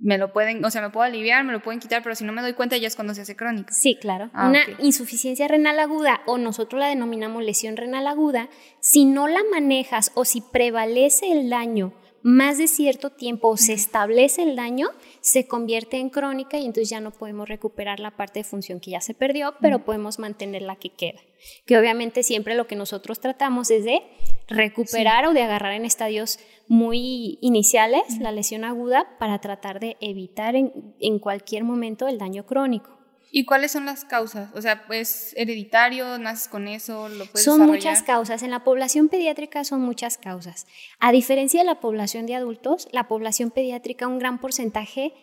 me 0.00 0.18
lo 0.18 0.32
pueden, 0.32 0.64
o 0.64 0.70
sea, 0.70 0.82
me 0.82 0.90
puedo 0.90 1.04
aliviar, 1.04 1.44
me 1.44 1.52
lo 1.52 1.62
pueden 1.62 1.80
quitar, 1.80 2.02
pero 2.02 2.14
si 2.14 2.24
no 2.24 2.32
me 2.32 2.42
doy 2.42 2.54
cuenta 2.54 2.76
ya 2.76 2.88
es 2.88 2.96
cuando 2.96 3.14
se 3.14 3.22
hace 3.22 3.36
crónica. 3.36 3.72
Sí, 3.72 3.96
claro. 4.00 4.30
Ah, 4.34 4.48
Una 4.48 4.60
insuficiencia 4.80 5.46
renal 5.48 5.78
aguda 5.78 6.20
o 6.26 6.38
nosotros 6.38 6.80
la 6.80 6.88
denominamos 6.88 7.42
lesión 7.44 7.76
renal 7.76 8.06
aguda, 8.06 8.48
si 8.80 9.04
no 9.04 9.28
la 9.28 9.40
manejas 9.50 10.10
o 10.14 10.24
si 10.24 10.40
prevalece 10.40 11.30
el 11.32 11.50
daño 11.50 11.94
más 12.24 12.56
de 12.56 12.68
cierto 12.68 13.10
tiempo 13.10 13.54
se 13.58 13.74
establece 13.74 14.42
el 14.42 14.56
daño, 14.56 14.88
se 15.20 15.46
convierte 15.46 15.98
en 15.98 16.08
crónica 16.08 16.56
y 16.56 16.64
entonces 16.64 16.88
ya 16.88 16.98
no 16.98 17.10
podemos 17.10 17.46
recuperar 17.46 18.00
la 18.00 18.16
parte 18.16 18.40
de 18.40 18.44
función 18.44 18.80
que 18.80 18.92
ya 18.92 19.02
se 19.02 19.12
perdió, 19.12 19.54
pero 19.60 19.84
podemos 19.84 20.18
mantener 20.18 20.62
la 20.62 20.76
que 20.76 20.88
queda. 20.88 21.20
Que 21.66 21.76
obviamente 21.76 22.22
siempre 22.22 22.54
lo 22.54 22.66
que 22.66 22.76
nosotros 22.76 23.20
tratamos 23.20 23.70
es 23.70 23.84
de 23.84 24.00
recuperar 24.48 25.26
o 25.26 25.34
de 25.34 25.42
agarrar 25.42 25.74
en 25.74 25.84
estadios 25.84 26.38
muy 26.66 27.38
iniciales 27.42 28.02
la 28.18 28.32
lesión 28.32 28.64
aguda 28.64 29.06
para 29.18 29.38
tratar 29.42 29.78
de 29.78 29.98
evitar 30.00 30.56
en, 30.56 30.94
en 31.00 31.18
cualquier 31.18 31.64
momento 31.64 32.08
el 32.08 32.16
daño 32.16 32.46
crónico. 32.46 33.03
¿Y 33.36 33.46
cuáles 33.46 33.72
son 33.72 33.84
las 33.84 34.04
causas? 34.04 34.48
O 34.54 34.62
sea, 34.62 34.84
¿es 34.90 35.34
hereditario? 35.36 36.18
¿Naces 36.18 36.46
con 36.46 36.68
eso? 36.68 37.08
¿Lo 37.08 37.26
puedes 37.26 37.42
Son 37.42 37.66
muchas 37.66 38.04
causas. 38.04 38.44
En 38.44 38.52
la 38.52 38.62
población 38.62 39.08
pediátrica 39.08 39.64
son 39.64 39.80
muchas 39.80 40.18
causas. 40.18 40.68
A 41.00 41.10
diferencia 41.10 41.58
de 41.58 41.66
la 41.66 41.80
población 41.80 42.26
de 42.26 42.36
adultos, 42.36 42.86
la 42.92 43.08
población 43.08 43.50
pediátrica, 43.50 44.06
un 44.06 44.20
gran 44.20 44.40
porcentaje, 44.40 45.14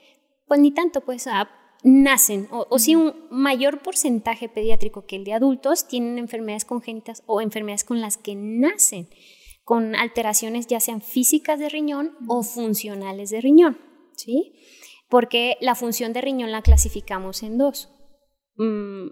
pues 0.46 0.60
ni 0.60 0.72
tanto, 0.72 1.00
pues 1.00 1.26
nacen, 1.84 2.50
o, 2.52 2.68
o 2.70 2.80
sí 2.80 2.96
un 2.96 3.14
mayor 3.32 3.80
porcentaje 3.82 4.50
pediátrico 4.50 5.06
que 5.06 5.16
el 5.16 5.24
de 5.24 5.32
adultos, 5.32 5.88
tienen 5.88 6.18
enfermedades 6.18 6.66
congénitas 6.66 7.24
o 7.28 7.40
enfermedades 7.40 7.86
con 7.86 8.02
las 8.02 8.18
que 8.18 8.36
nacen, 8.36 9.08
con 9.64 9.96
alteraciones 9.96 10.68
ya 10.68 10.82
sean 10.82 11.00
físicas 11.00 11.60
de 11.60 11.70
riñón 11.70 12.18
o 12.28 12.44
funcionales 12.44 13.30
de 13.30 13.40
riñón, 13.40 13.78
¿sí? 14.18 14.52
Porque 15.08 15.56
la 15.62 15.76
función 15.76 16.12
de 16.12 16.20
riñón 16.20 16.52
la 16.52 16.62
clasificamos 16.62 17.42
en 17.42 17.58
dos 17.58 17.90
Mm, 18.56 19.08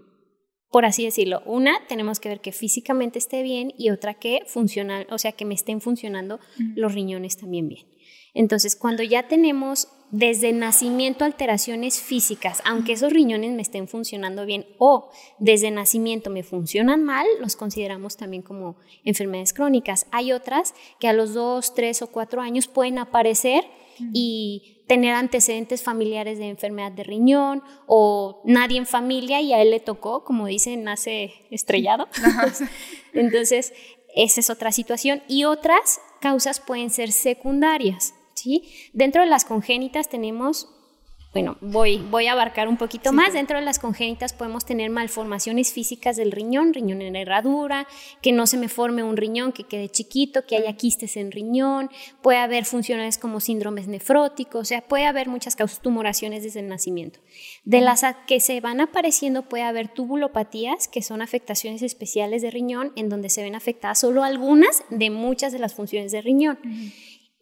por 0.70 0.84
así 0.84 1.04
decirlo. 1.04 1.42
Una, 1.46 1.84
tenemos 1.88 2.20
que 2.20 2.28
ver 2.28 2.40
que 2.40 2.52
físicamente 2.52 3.18
esté 3.18 3.42
bien 3.42 3.72
y 3.76 3.90
otra 3.90 4.14
que 4.14 4.42
funcional, 4.46 5.06
o 5.10 5.18
sea, 5.18 5.32
que 5.32 5.44
me 5.44 5.54
estén 5.54 5.80
funcionando 5.80 6.38
los 6.76 6.94
riñones 6.94 7.36
también 7.36 7.68
bien. 7.68 7.86
Entonces, 8.34 8.76
cuando 8.76 9.02
ya 9.02 9.26
tenemos 9.26 9.88
desde 10.12 10.52
nacimiento 10.52 11.24
alteraciones 11.24 12.00
físicas, 12.00 12.62
aunque 12.64 12.92
esos 12.92 13.12
riñones 13.12 13.52
me 13.52 13.62
estén 13.62 13.88
funcionando 13.88 14.44
bien 14.44 14.66
o 14.78 15.10
desde 15.38 15.70
nacimiento 15.70 16.30
me 16.30 16.42
funcionan 16.42 17.02
mal, 17.04 17.26
los 17.40 17.56
consideramos 17.56 18.16
también 18.16 18.42
como 18.42 18.76
enfermedades 19.04 19.52
crónicas. 19.52 20.06
Hay 20.12 20.32
otras 20.32 20.74
que 20.98 21.08
a 21.08 21.12
los 21.12 21.34
dos, 21.34 21.74
tres 21.74 22.02
o 22.02 22.08
cuatro 22.08 22.40
años 22.40 22.68
pueden 22.68 22.98
aparecer 22.98 23.64
y 24.12 24.79
tener 24.90 25.14
antecedentes 25.14 25.84
familiares 25.84 26.38
de 26.38 26.48
enfermedad 26.48 26.90
de 26.90 27.04
riñón 27.04 27.62
o 27.86 28.42
nadie 28.44 28.76
en 28.76 28.86
familia 28.86 29.40
y 29.40 29.52
a 29.52 29.62
él 29.62 29.70
le 29.70 29.78
tocó, 29.78 30.24
como 30.24 30.48
dicen, 30.48 30.82
nace 30.82 31.32
estrellado. 31.52 32.08
Entonces, 33.12 33.72
esa 34.16 34.40
es 34.40 34.50
otra 34.50 34.72
situación. 34.72 35.22
Y 35.28 35.44
otras 35.44 36.00
causas 36.20 36.58
pueden 36.58 36.90
ser 36.90 37.12
secundarias. 37.12 38.14
¿sí? 38.34 38.68
Dentro 38.92 39.22
de 39.22 39.28
las 39.28 39.44
congénitas 39.44 40.08
tenemos 40.08 40.68
bueno, 41.32 41.56
voy, 41.60 41.98
voy 41.98 42.26
a 42.26 42.32
abarcar 42.32 42.66
un 42.66 42.76
poquito 42.76 43.12
más. 43.12 43.34
Dentro 43.34 43.56
de 43.56 43.64
las 43.64 43.78
congénitas 43.78 44.32
podemos 44.32 44.64
tener 44.64 44.90
malformaciones 44.90 45.72
físicas 45.72 46.16
del 46.16 46.32
riñón, 46.32 46.74
riñón 46.74 47.02
en 47.02 47.14
herradura, 47.14 47.86
que 48.20 48.32
no 48.32 48.48
se 48.48 48.56
me 48.56 48.68
forme 48.68 49.04
un 49.04 49.16
riñón, 49.16 49.52
que 49.52 49.62
quede 49.62 49.88
chiquito, 49.88 50.44
que 50.44 50.56
haya 50.56 50.72
quistes 50.72 51.16
en 51.16 51.30
riñón, 51.30 51.88
puede 52.20 52.38
haber 52.38 52.64
funciones 52.64 53.16
como 53.16 53.38
síndromes 53.38 53.86
nefróticos, 53.86 54.62
o 54.62 54.64
sea, 54.64 54.82
puede 54.82 55.06
haber 55.06 55.28
muchas 55.28 55.54
causas, 55.54 55.80
tumoraciones 55.80 56.42
desde 56.42 56.60
el 56.60 56.68
nacimiento. 56.68 57.20
De 57.64 57.80
las 57.80 58.04
que 58.26 58.40
se 58.40 58.60
van 58.60 58.80
apareciendo 58.80 59.42
puede 59.48 59.62
haber 59.62 59.86
tubulopatías, 59.86 60.88
que 60.88 61.02
son 61.02 61.22
afectaciones 61.22 61.82
especiales 61.82 62.42
de 62.42 62.50
riñón, 62.50 62.92
en 62.96 63.08
donde 63.08 63.30
se 63.30 63.44
ven 63.44 63.54
afectadas 63.54 64.00
solo 64.00 64.24
algunas 64.24 64.82
de 64.90 65.10
muchas 65.10 65.52
de 65.52 65.60
las 65.60 65.74
funciones 65.74 66.10
de 66.10 66.22
riñón 66.22 66.58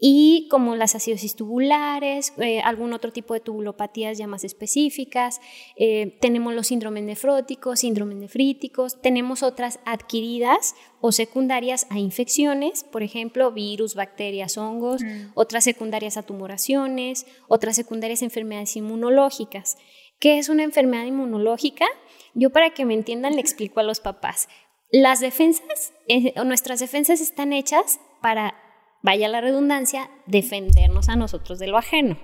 y 0.00 0.46
como 0.48 0.76
las 0.76 0.94
acidosis 0.94 1.34
tubulares, 1.34 2.32
eh, 2.38 2.60
algún 2.60 2.92
otro 2.92 3.12
tipo 3.12 3.34
de 3.34 3.40
tubulopatías 3.40 4.16
ya 4.16 4.28
más 4.28 4.44
específicas, 4.44 5.40
eh, 5.76 6.16
tenemos 6.20 6.54
los 6.54 6.68
síndromes 6.68 7.02
nefróticos, 7.02 7.80
síndromes 7.80 8.16
nefríticos, 8.16 9.00
tenemos 9.02 9.42
otras 9.42 9.80
adquiridas 9.84 10.76
o 11.00 11.10
secundarias 11.10 11.88
a 11.90 11.98
infecciones, 11.98 12.84
por 12.84 13.02
ejemplo, 13.02 13.50
virus, 13.50 13.96
bacterias, 13.96 14.56
hongos, 14.56 15.02
mm. 15.02 15.32
otras 15.34 15.64
secundarias 15.64 16.16
a 16.16 16.22
tumoraciones, 16.22 17.26
otras 17.48 17.74
secundarias 17.74 18.22
a 18.22 18.26
enfermedades 18.26 18.76
inmunológicas. 18.76 19.78
¿Qué 20.20 20.38
es 20.38 20.48
una 20.48 20.62
enfermedad 20.62 21.06
inmunológica? 21.06 21.86
Yo 22.34 22.50
para 22.50 22.70
que 22.70 22.84
me 22.84 22.94
entiendan 22.94 23.34
le 23.34 23.40
explico 23.40 23.80
a 23.80 23.84
los 23.84 23.98
papás. 23.98 24.48
Las 24.92 25.18
defensas, 25.18 25.92
eh, 26.06 26.34
nuestras 26.44 26.78
defensas 26.78 27.20
están 27.20 27.52
hechas 27.52 28.00
para 28.22 28.54
vaya 29.02 29.28
la 29.28 29.40
redundancia, 29.40 30.10
defendernos 30.26 31.08
a 31.08 31.16
nosotros 31.16 31.58
de 31.58 31.68
lo 31.68 31.78
ajeno. 31.78 32.18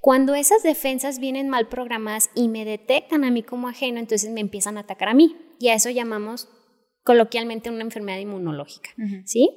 Cuando 0.00 0.34
esas 0.34 0.62
defensas 0.62 1.20
vienen 1.20 1.48
mal 1.48 1.68
programadas 1.68 2.30
y 2.34 2.48
me 2.48 2.64
detectan 2.64 3.24
a 3.24 3.30
mí 3.30 3.42
como 3.42 3.68
ajeno, 3.68 4.00
entonces 4.00 4.30
me 4.30 4.40
empiezan 4.40 4.76
a 4.76 4.80
atacar 4.80 5.08
a 5.08 5.14
mí. 5.14 5.36
Y 5.60 5.68
a 5.68 5.74
eso 5.74 5.90
llamamos 5.90 6.48
coloquialmente 7.04 7.70
una 7.70 7.82
enfermedad 7.82 8.18
inmunológica, 8.18 8.90
¿sí? 9.24 9.48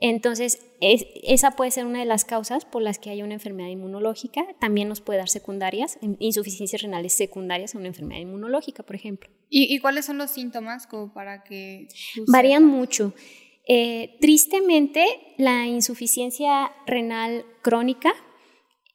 Entonces, 0.00 0.64
esa 0.80 1.52
puede 1.52 1.72
ser 1.72 1.84
una 1.84 1.98
de 1.98 2.04
las 2.04 2.24
causas 2.24 2.64
por 2.64 2.82
las 2.82 3.00
que 3.00 3.10
hay 3.10 3.22
una 3.22 3.34
enfermedad 3.34 3.68
inmunológica. 3.68 4.46
También 4.60 4.88
nos 4.88 5.00
puede 5.00 5.18
dar 5.18 5.28
secundarias, 5.28 5.98
insuficiencias 6.20 6.82
renales 6.82 7.14
secundarias 7.14 7.74
a 7.74 7.78
una 7.78 7.88
enfermedad 7.88 8.20
inmunológica, 8.20 8.84
por 8.84 8.94
ejemplo. 8.94 9.28
¿Y, 9.50 9.76
cuáles 9.80 10.04
son 10.06 10.18
los 10.18 10.30
síntomas 10.30 10.86
como 10.86 11.12
para 11.12 11.42
que... 11.42 11.88
Varían 12.28 12.64
mucho. 12.64 13.12
Eh, 13.68 14.16
tristemente, 14.20 15.04
la 15.36 15.66
insuficiencia 15.66 16.72
renal 16.86 17.44
crónica 17.62 18.12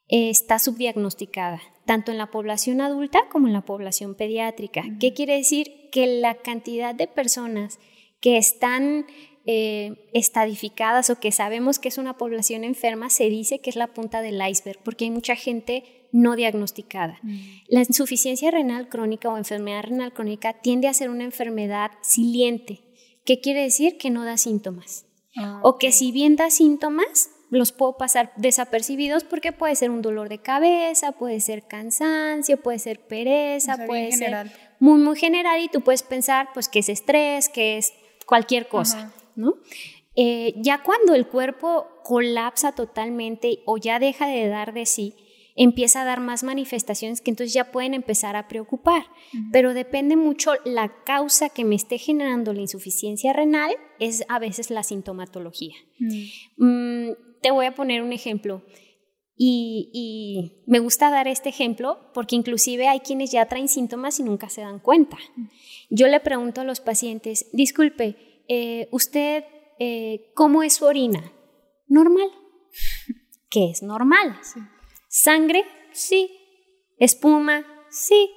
eh, 0.09 0.29
está 0.29 0.57
subdiagnosticada, 0.57 1.61
tanto 1.85 2.11
en 2.11 2.17
la 2.17 2.31
población 2.31 2.81
adulta 2.81 3.29
como 3.31 3.47
en 3.47 3.53
la 3.53 3.61
población 3.61 4.15
pediátrica. 4.15 4.83
¿Qué 4.99 5.13
quiere 5.13 5.37
decir? 5.37 5.89
Que 5.91 6.07
la 6.07 6.35
cantidad 6.35 6.95
de 6.95 7.07
personas 7.07 7.79
que 8.19 8.37
están 8.37 9.05
eh, 9.45 10.09
estadificadas 10.13 11.09
o 11.09 11.19
que 11.19 11.31
sabemos 11.31 11.77
que 11.77 11.89
es 11.89 11.97
una 11.97 12.17
población 12.17 12.63
enferma, 12.63 13.09
se 13.09 13.29
dice 13.29 13.59
que 13.59 13.69
es 13.69 13.75
la 13.75 13.93
punta 13.93 14.21
del 14.21 14.41
iceberg, 14.41 14.79
porque 14.83 15.05
hay 15.05 15.11
mucha 15.11 15.35
gente 15.35 15.83
no 16.13 16.35
diagnosticada. 16.35 17.19
La 17.67 17.79
insuficiencia 17.79 18.51
renal 18.51 18.87
crónica 18.87 19.29
o 19.29 19.37
enfermedad 19.37 19.83
renal 19.83 20.13
crónica 20.13 20.53
tiende 20.53 20.87
a 20.87 20.93
ser 20.93 21.09
una 21.09 21.25
enfermedad 21.25 21.91
siliente, 22.01 22.79
¿Qué 23.25 23.39
quiere 23.41 23.61
decir? 23.61 23.97
Que 23.97 24.09
no 24.09 24.25
da 24.25 24.37
síntomas. 24.37 25.05
Ah, 25.35 25.59
o 25.63 25.77
que 25.77 25.91
si 25.91 26.11
bien 26.11 26.35
da 26.35 26.49
síntomas, 26.49 27.29
los 27.49 27.71
puedo 27.71 27.97
pasar 27.97 28.33
desapercibidos 28.35 29.23
porque 29.23 29.51
puede 29.51 29.75
ser 29.75 29.91
un 29.91 30.01
dolor 30.01 30.29
de 30.29 30.39
cabeza, 30.39 31.11
puede 31.13 31.39
ser 31.39 31.67
cansancio, 31.67 32.57
puede 32.57 32.79
ser 32.79 32.99
pereza, 32.99 33.85
puede 33.85 34.11
ser 34.11 34.51
muy, 34.79 34.99
muy 34.99 35.15
general 35.17 35.61
y 35.61 35.69
tú 35.69 35.81
puedes 35.81 36.03
pensar 36.03 36.49
pues 36.53 36.67
que 36.67 36.79
es 36.79 36.89
estrés, 36.89 37.49
que 37.49 37.77
es 37.77 37.93
cualquier 38.25 38.67
cosa, 38.67 39.13
¿no? 39.35 39.55
Eh, 40.15 40.53
ya 40.57 40.83
cuando 40.83 41.15
el 41.15 41.27
cuerpo 41.27 41.87
colapsa 42.03 42.73
totalmente 42.73 43.59
o 43.65 43.77
ya 43.77 43.99
deja 43.99 44.27
de 44.27 44.47
dar 44.47 44.73
de 44.73 44.85
sí, 44.85 45.15
empieza 45.55 46.01
a 46.01 46.05
dar 46.05 46.19
más 46.19 46.43
manifestaciones 46.43 47.21
que 47.21 47.31
entonces 47.31 47.53
ya 47.53 47.71
pueden 47.71 47.93
empezar 47.93 48.35
a 48.35 48.47
preocupar. 48.47 49.03
Pero 49.51 49.73
depende 49.73 50.15
mucho 50.15 50.51
la 50.65 51.03
causa 51.03 51.49
que 51.49 51.63
me 51.63 51.75
esté 51.75 51.97
generando 51.97 52.53
la 52.53 52.61
insuficiencia 52.61 53.33
renal, 53.33 53.71
es 53.99 54.23
a 54.29 54.39
veces 54.39 54.69
la 54.69 54.83
sintomatología. 54.83 55.75
Mm, 56.57 57.11
te 57.41 57.51
voy 57.51 57.65
a 57.65 57.75
poner 57.75 58.01
un 58.01 58.13
ejemplo. 58.13 58.63
Y, 59.35 59.89
y, 59.93 60.63
me 60.67 60.77
gusta 60.77 61.09
dar 61.09 61.27
este 61.27 61.49
ejemplo 61.49 61.97
porque 62.13 62.35
inclusive 62.35 62.87
hay 62.87 62.99
quienes 62.99 63.31
ya 63.31 63.47
traen 63.47 63.67
síntomas 63.67 64.19
y 64.19 64.23
nunca 64.23 64.47
se 64.49 64.61
dan 64.61 64.79
cuenta. 64.79 65.17
Yo 65.89 66.07
le 66.07 66.19
pregunto 66.19 66.61
a 66.61 66.63
los 66.63 66.79
pacientes, 66.81 67.49
disculpe, 67.51 68.43
eh, 68.47 68.87
¿usted 68.91 69.43
eh, 69.79 70.31
¿cómo 70.35 70.63
es 70.63 70.75
su 70.75 70.85
orina? 70.85 71.31
Normal. 71.87 72.29
¿Qué 73.49 73.69
es 73.69 73.83
normal? 73.83 74.39
¿Sangre? 75.13 75.63
Sí. 75.91 76.31
¿Espuma? 76.97 77.63
Sí. 77.91 78.31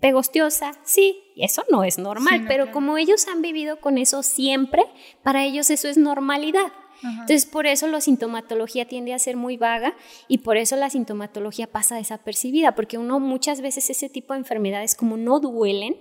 ¿Pegostiosa? 0.00 0.72
Sí. 0.82 1.20
Eso 1.36 1.62
no 1.70 1.84
es 1.84 1.98
normal, 1.98 2.46
pero 2.48 2.72
como 2.72 2.96
ellos 2.96 3.28
han 3.28 3.42
vivido 3.42 3.80
con 3.80 3.98
eso 3.98 4.22
siempre, 4.22 4.82
para 5.22 5.44
ellos 5.44 5.68
eso 5.68 5.88
es 5.88 5.98
normalidad. 5.98 6.72
Entonces, 7.02 7.44
por 7.44 7.66
eso 7.66 7.86
la 7.86 8.00
sintomatología 8.00 8.86
tiende 8.86 9.12
a 9.12 9.18
ser 9.18 9.36
muy 9.36 9.58
vaga 9.58 9.94
y 10.26 10.38
por 10.38 10.56
eso 10.56 10.76
la 10.76 10.88
sintomatología 10.88 11.66
pasa 11.66 11.96
desapercibida, 11.96 12.74
porque 12.74 12.96
uno 12.96 13.20
muchas 13.20 13.60
veces 13.60 13.90
ese 13.90 14.08
tipo 14.08 14.32
de 14.32 14.38
enfermedades 14.38 14.94
como 14.94 15.18
no 15.18 15.38
duelen, 15.38 15.96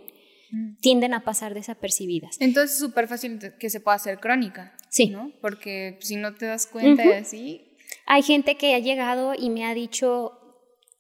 mm. 0.52 0.76
tienden 0.78 1.14
a 1.14 1.26
pasar 1.26 1.54
desapercibidas. 1.54 2.38
Entonces 2.40 2.74
es 2.74 2.80
súper 2.80 3.10
fácil 3.10 3.40
que 3.60 3.70
se 3.70 3.82
pueda 3.82 3.96
hacer 3.96 4.20
crónica. 4.20 4.78
Sí. 4.90 5.10
¿no? 5.10 5.34
Porque 5.42 5.98
si 6.02 6.16
no 6.16 6.36
te 6.36 6.46
das 6.46 6.68
cuenta 6.68 7.04
de 7.04 7.18
así... 7.18 7.68
Hay 8.14 8.24
gente 8.24 8.58
que 8.58 8.76
ha 8.76 8.80
llegado 8.80 9.36
y 9.40 9.50
me 9.50 9.64
ha 9.64 9.74
dicho, 9.74 10.34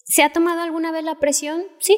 ¿se 0.05 0.23
ha 0.23 0.31
tomado 0.31 0.61
alguna 0.61 0.93
vez 0.93 1.03
la 1.03 1.19
presión? 1.19 1.65
Sí, 1.77 1.97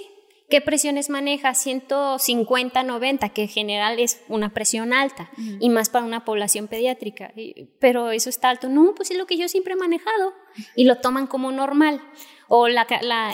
¿Qué 0.50 0.60
presiones 0.60 1.12
maneja? 1.12 1.54
150, 1.54 2.84
90, 2.84 3.30
que 3.30 3.44
en 3.44 3.48
general 3.48 4.00
es 4.00 4.24
una 4.28 4.54
presión 4.54 4.92
alta 4.92 5.30
y 5.60 5.70
más 5.70 5.90
para 5.90 6.06
una 6.06 6.26
población 6.26 6.68
pediátrica. 6.68 7.32
Pero 7.80 8.10
eso 8.10 8.30
está 8.30 8.50
alto. 8.50 8.70
No, 8.70 8.94
pues 8.96 9.12
es 9.12 9.18
lo 9.18 9.26
que 9.28 9.38
yo 9.38 9.48
siempre 9.48 9.74
he 9.74 9.78
manejado 9.78 10.34
y 10.76 10.86
lo 10.86 10.98
toman 10.98 11.28
como 11.28 11.52
normal. 11.52 12.02
O 12.48 12.68
la, 12.68 12.86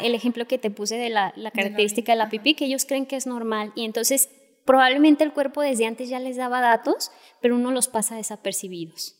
el 0.03 0.15
ejemplo 0.15 0.47
que 0.47 0.57
te 0.57 0.71
puse 0.71 0.97
de 0.97 1.09
la, 1.09 1.33
característica 1.53 2.11
de 2.11 2.17
la 2.17 2.29
pipí, 2.29 2.55
que 2.55 2.65
ellos 2.65 2.85
creen 2.85 3.05
que 3.05 3.15
es 3.15 3.25
normal. 3.25 3.71
Y 3.75 3.85
entonces 3.85 4.29
probablemente 4.65 5.23
el 5.23 5.33
cuerpo 5.33 5.61
desde 5.61 5.87
antes 5.87 6.09
ya 6.09 6.19
les 6.19 6.35
daba 6.37 6.61
datos, 6.61 7.11
pero 7.41 7.55
uno 7.55 7.71
los 7.71 7.87
pasa 7.87 8.17
desapercibidos. 8.17 9.18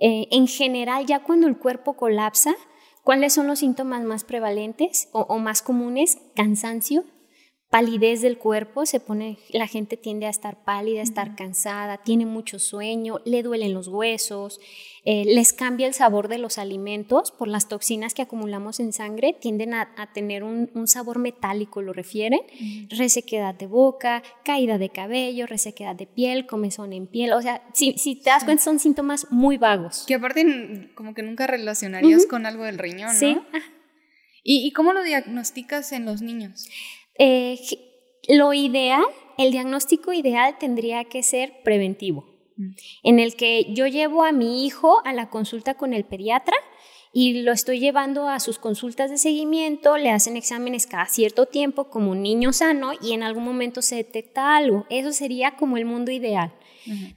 Eh, 0.00 0.26
en 0.30 0.48
general, 0.48 1.06
ya 1.06 1.22
cuando 1.22 1.46
el 1.46 1.58
cuerpo 1.58 1.94
colapsa, 1.94 2.54
¿cuáles 3.04 3.34
son 3.34 3.46
los 3.46 3.60
síntomas 3.60 4.02
más 4.02 4.24
prevalentes 4.24 5.08
o 5.12 5.38
más 5.38 5.62
comunes? 5.62 6.18
Cansancio, 6.34 7.04
palidez 7.70 8.20
del 8.20 8.36
cuerpo, 8.36 8.84
se 8.84 8.98
pone, 8.98 9.38
la 9.50 9.68
gente 9.68 9.96
tiende 9.96 10.26
a 10.26 10.30
estar 10.30 10.64
pálida, 10.64 11.00
a 11.00 11.04
estar 11.04 11.36
cansada, 11.36 11.98
tiene 11.98 12.26
mucho 12.26 12.58
sueño, 12.58 13.20
le 13.24 13.44
duelen 13.44 13.74
los 13.74 13.86
huesos, 13.86 14.60
eh, 15.04 15.22
les 15.24 15.52
cambia 15.52 15.86
el 15.86 15.94
sabor 15.94 16.26
de 16.26 16.38
los 16.38 16.58
alimentos 16.58 17.30
por 17.30 17.46
las 17.46 17.68
toxinas 17.68 18.12
que 18.12 18.22
acumulamos 18.22 18.80
en 18.80 18.92
sangre, 18.92 19.36
tienden 19.40 19.74
a, 19.74 20.10
tener 20.12 20.42
un, 20.42 20.68
sabor 20.88 21.20
metálico, 21.20 21.80
lo 21.80 21.92
refieren, 21.92 22.40
resequedad 22.88 23.54
de 23.54 23.68
boca, 23.68 24.24
caída 24.44 24.76
de 24.76 24.90
cabello, 24.90 25.46
resequedad 25.46 25.94
de 25.94 26.06
piel, 26.06 26.46
comezón 26.46 26.92
en 26.92 27.06
piel, 27.06 27.32
o 27.32 27.40
sea, 27.40 27.62
si, 27.72 27.94
te 28.16 28.30
das 28.30 28.42
cuenta 28.42 28.64
son 28.64 28.80
síntomas 28.80 29.28
muy 29.30 29.58
vagos. 29.58 30.04
Que 30.08 30.14
aparte 30.14 30.90
como 30.96 31.14
que 31.14 31.22
nunca 31.22 31.46
relacionarías 31.46 32.26
con 32.26 32.46
algo 32.46 32.64
del 32.64 32.78
riñón, 32.78 33.12
¿no? 33.12 33.18
Sí. 33.18 33.38
¿Y, 34.42 34.66
¿Y 34.66 34.72
cómo 34.72 34.92
lo 34.92 35.04
diagnosticas 35.04 35.92
en 35.92 36.06
los 36.06 36.22
niños? 36.22 36.68
Eh, 37.22 37.60
lo 38.28 38.54
ideal, 38.54 39.04
el 39.36 39.52
diagnóstico 39.52 40.14
ideal 40.14 40.56
tendría 40.58 41.04
que 41.04 41.22
ser 41.22 41.62
preventivo, 41.62 42.24
mm. 42.56 42.70
en 43.02 43.18
el 43.18 43.36
que 43.36 43.74
yo 43.74 43.86
llevo 43.86 44.24
a 44.24 44.32
mi 44.32 44.64
hijo 44.64 45.02
a 45.04 45.12
la 45.12 45.28
consulta 45.28 45.74
con 45.74 45.92
el 45.92 46.04
pediatra 46.04 46.56
y 47.12 47.42
lo 47.42 47.52
estoy 47.52 47.78
llevando 47.78 48.26
a 48.26 48.40
sus 48.40 48.58
consultas 48.58 49.10
de 49.10 49.18
seguimiento, 49.18 49.98
le 49.98 50.08
hacen 50.08 50.38
exámenes 50.38 50.86
cada 50.86 51.04
cierto 51.06 51.44
tiempo 51.44 51.90
como 51.90 52.12
un 52.12 52.22
niño 52.22 52.54
sano 52.54 52.92
y 53.02 53.12
en 53.12 53.22
algún 53.22 53.44
momento 53.44 53.82
se 53.82 53.96
detecta 53.96 54.56
algo. 54.56 54.86
Eso 54.88 55.12
sería 55.12 55.56
como 55.56 55.76
el 55.76 55.84
mundo 55.84 56.12
ideal. 56.12 56.54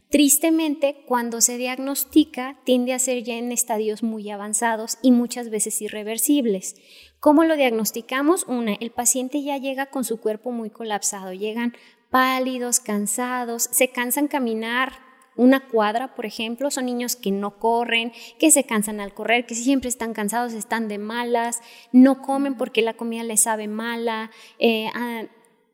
Tristemente, 0.09 1.03
cuando 1.07 1.41
se 1.41 1.57
diagnostica, 1.57 2.59
tiende 2.63 2.93
a 2.93 2.99
ser 2.99 3.23
ya 3.23 3.35
en 3.35 3.51
estadios 3.51 4.03
muy 4.03 4.29
avanzados 4.29 4.97
y 5.01 5.11
muchas 5.11 5.49
veces 5.49 5.81
irreversibles. 5.81 6.75
¿Cómo 7.19 7.43
lo 7.43 7.55
diagnosticamos? 7.55 8.45
Una, 8.47 8.73
el 8.73 8.91
paciente 8.91 9.41
ya 9.41 9.57
llega 9.57 9.87
con 9.87 10.03
su 10.03 10.19
cuerpo 10.19 10.51
muy 10.51 10.69
colapsado, 10.69 11.33
llegan 11.33 11.73
pálidos, 12.09 12.79
cansados, 12.79 13.69
se 13.71 13.89
cansan 13.89 14.27
caminar 14.27 14.93
una 15.35 15.67
cuadra, 15.67 16.13
por 16.15 16.25
ejemplo, 16.25 16.69
son 16.69 16.85
niños 16.85 17.15
que 17.15 17.31
no 17.31 17.57
corren, 17.57 18.11
que 18.37 18.51
se 18.51 18.65
cansan 18.65 18.99
al 18.99 19.13
correr, 19.13 19.45
que 19.45 19.55
siempre 19.55 19.89
están 19.89 20.13
cansados, 20.13 20.53
están 20.53 20.87
de 20.87 20.97
malas, 20.97 21.61
no 21.91 22.21
comen 22.21 22.55
porque 22.55 22.81
la 22.81 22.93
comida 22.93 23.23
les 23.23 23.41
sabe 23.41 23.67
mala, 23.67 24.29
eh, 24.59 24.87
ah, 24.93 25.23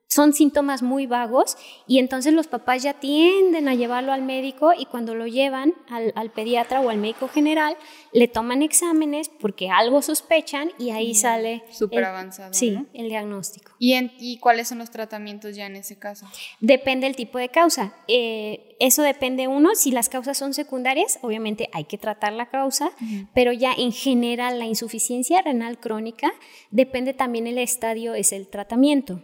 son 0.10 0.34
síntomas 0.34 0.82
muy 0.82 1.06
vagos 1.06 1.56
y 1.86 2.00
entonces 2.00 2.34
los 2.34 2.48
papás 2.48 2.82
ya 2.82 2.96
tienden 2.96 3.68
a 3.68 3.76
llevarlo 3.76 4.12
al 4.12 4.24
médico 4.24 4.74
y 4.76 4.86
cuando 4.86 5.14
lo 5.14 5.28
llevan 5.28 5.76
al, 5.88 6.32
pediatra 6.32 6.82
o 6.82 6.90
al 6.90 6.98
médico 6.98 7.28
general 7.28 7.78
le 8.12 8.28
toman 8.28 8.64
exámenes 8.64 9.30
porque 9.30 9.70
algo 9.70 10.02
sospechan 10.02 10.72
y 10.80 10.90
ahí 10.90 11.14
sale 11.14 11.64
súper 11.70 12.06
avanzado 12.06 12.56
sí 12.56 12.76
el 12.94 13.10
diagnóstico. 13.10 13.72
¿Y, 13.78 13.96
¿Y, 14.20 14.40
cuáles 14.40 14.68
son 14.68 14.80
los 14.80 14.90
tratamientos 14.90 15.56
ya 15.56 15.68
en 15.68 15.76
ese 15.76 16.00
caso 16.00 16.26
depende 16.60 17.06
del 17.06 17.16
tipo 17.16 17.38
de 17.38 17.50
causa. 17.50 17.94
Eh, 18.08 18.76
eso 18.80 19.04
depende 19.04 19.48
uno. 19.48 19.76
Si 19.76 19.92
las 19.92 20.10
causas 20.10 20.40
son 20.40 20.56
secundarias 20.56 21.20
obviamente 21.22 21.70
hay 21.72 21.84
que 21.84 22.00
tratar 22.00 22.34
la 22.34 22.50
causa 22.50 22.90
pero 23.36 23.54
ya 23.54 23.74
en 23.78 23.92
general 23.92 24.58
la 24.58 24.66
insuficiencia 24.66 25.44
renal 25.44 25.80
crónica 25.80 26.32
depende 26.72 27.14
también 27.14 27.46
el 27.46 27.60
estadio 27.60 28.16
es 28.16 28.32
el 28.32 28.48
tratamiento 28.48 29.22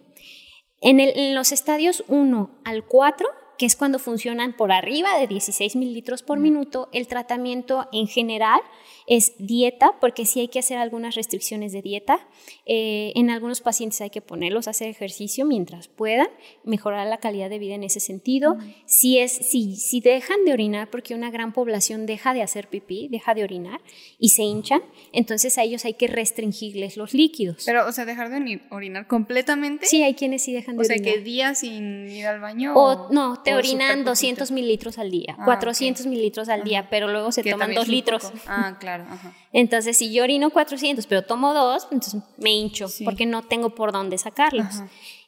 en, 0.86 1.34
los 1.34 1.52
estadios 1.52 2.04
1 2.08 2.50
al 2.63 2.84
4, 2.84 3.28
que 3.58 3.65
es 3.65 3.76
cuando 3.76 4.00
funcionan 4.00 4.54
por 4.56 4.72
arriba 4.72 5.18
de 5.18 5.28
16 5.28 5.76
mililitros 5.76 6.24
por 6.24 6.39
minuto, 6.39 6.89
el 6.91 7.08
tratamiento 7.08 7.88
en 7.91 8.08
general 8.08 8.62
es 9.08 9.34
dieta, 9.38 9.94
porque 10.02 10.26
sí 10.26 10.39
hay 10.39 10.48
que 10.48 10.60
hacer 10.60 10.78
algunas 10.78 11.15
restricciones 11.15 11.72
de 11.72 11.82
dieta. 11.82 12.28
Eh, 12.65 13.12
en 13.15 13.30
algunos 13.30 13.62
pacientes 13.62 14.02
hay 14.02 14.10
que 14.10 14.22
ponerlos 14.22 14.68
a 14.68 14.72
hacer 14.72 14.89
ejercicio 14.89 15.46
mientras 15.46 15.88
puedan, 15.88 16.28
mejorar 16.63 17.06
la 17.08 17.20
calidad 17.20 17.50
de 17.50 17.60
vida 17.60 17.76
en 17.76 17.84
ese 17.84 18.00
sentido. 18.00 18.58
Si, 18.86 19.20
es, 19.20 19.32
si, 19.32 19.76
si 19.76 20.02
dejan 20.02 20.44
de 20.46 20.54
orinar, 20.54 20.89
porque 20.89 21.13
una 21.13 21.30
gran 21.30 21.54
población 21.54 22.06
deja 22.06 22.34
de 22.34 22.41
hacer 22.41 22.68
pipí, 22.68 23.08
deja 23.10 23.36
de 23.36 23.44
orinar 23.44 23.82
y 24.18 24.30
se 24.30 24.44
hinchan, 24.44 24.82
entonces 25.12 25.58
a 25.58 25.63
ellos 25.63 25.86
hay 25.86 25.94
que 25.94 26.08
restringirles 26.08 26.98
los 26.98 27.13
líquidos. 27.13 27.63
Pero, 27.65 27.88
o 27.88 27.91
sea, 27.91 28.06
dejar 28.06 28.30
de 28.30 28.62
orinar 28.70 29.08
completamente. 29.08 29.86
Sí, 29.86 30.04
hay 30.04 30.15
quienes 30.15 30.44
sí 30.44 30.54
dejan 30.54 30.78
de 30.78 30.86
orinar. 30.86 31.00
O 31.00 31.04
sea, 31.04 31.13
que 31.13 31.22
días 31.22 31.60
sin 31.60 32.10
ir 32.10 32.26
al 32.26 32.39
baño. 32.39 32.74
O, 32.76 33.10
no, 33.12 33.41
te 33.45 33.53
orinan 33.53 34.03
200 34.03 34.51
mililitros 34.51 34.97
al 34.97 35.12
día, 35.12 35.38
400 35.45 36.05
ah, 36.05 36.10
mililitros 36.10 36.49
al 36.49 36.63
día, 36.63 36.89
pero 36.89 37.08
luego 37.08 37.31
se 37.31 37.43
toman 37.43 37.73
dos 37.73 37.88
litros. 37.88 38.31
Ah, 38.47 38.77
claro. 38.79 39.05
Entonces, 39.53 39.97
si 39.97 40.12
yo 40.12 40.23
orino 40.23 40.49
400, 40.49 41.05
pero 41.08 41.21
tomo 41.21 41.53
dos, 41.53 41.88
entonces 41.91 42.21
me 42.38 42.51
hincho 42.51 42.88
porque 43.05 43.25
no 43.25 43.43
tengo 43.43 43.69
por 43.69 43.93
dónde 43.93 44.17
sacarlos. 44.17 44.81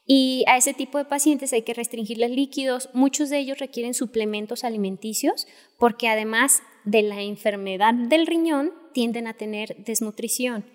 Y 0.05 0.43
a 0.47 0.57
ese 0.57 0.73
tipo 0.73 0.97
de 0.97 1.05
pacientes 1.05 1.53
hay 1.53 1.61
que 1.61 1.73
restringirles 1.73 2.31
líquidos. 2.31 2.89
Muchos 2.93 3.29
de 3.29 3.39
ellos 3.39 3.59
requieren 3.59 3.93
suplementos 3.93 4.63
alimenticios 4.63 5.47
porque 5.77 6.09
además 6.09 6.61
de 6.83 7.03
la 7.03 7.21
enfermedad 7.21 7.93
del 7.93 8.25
riñón 8.25 8.73
tienden 8.93 9.27
a 9.27 9.33
tener 9.33 9.75
desnutrición. 9.77 10.65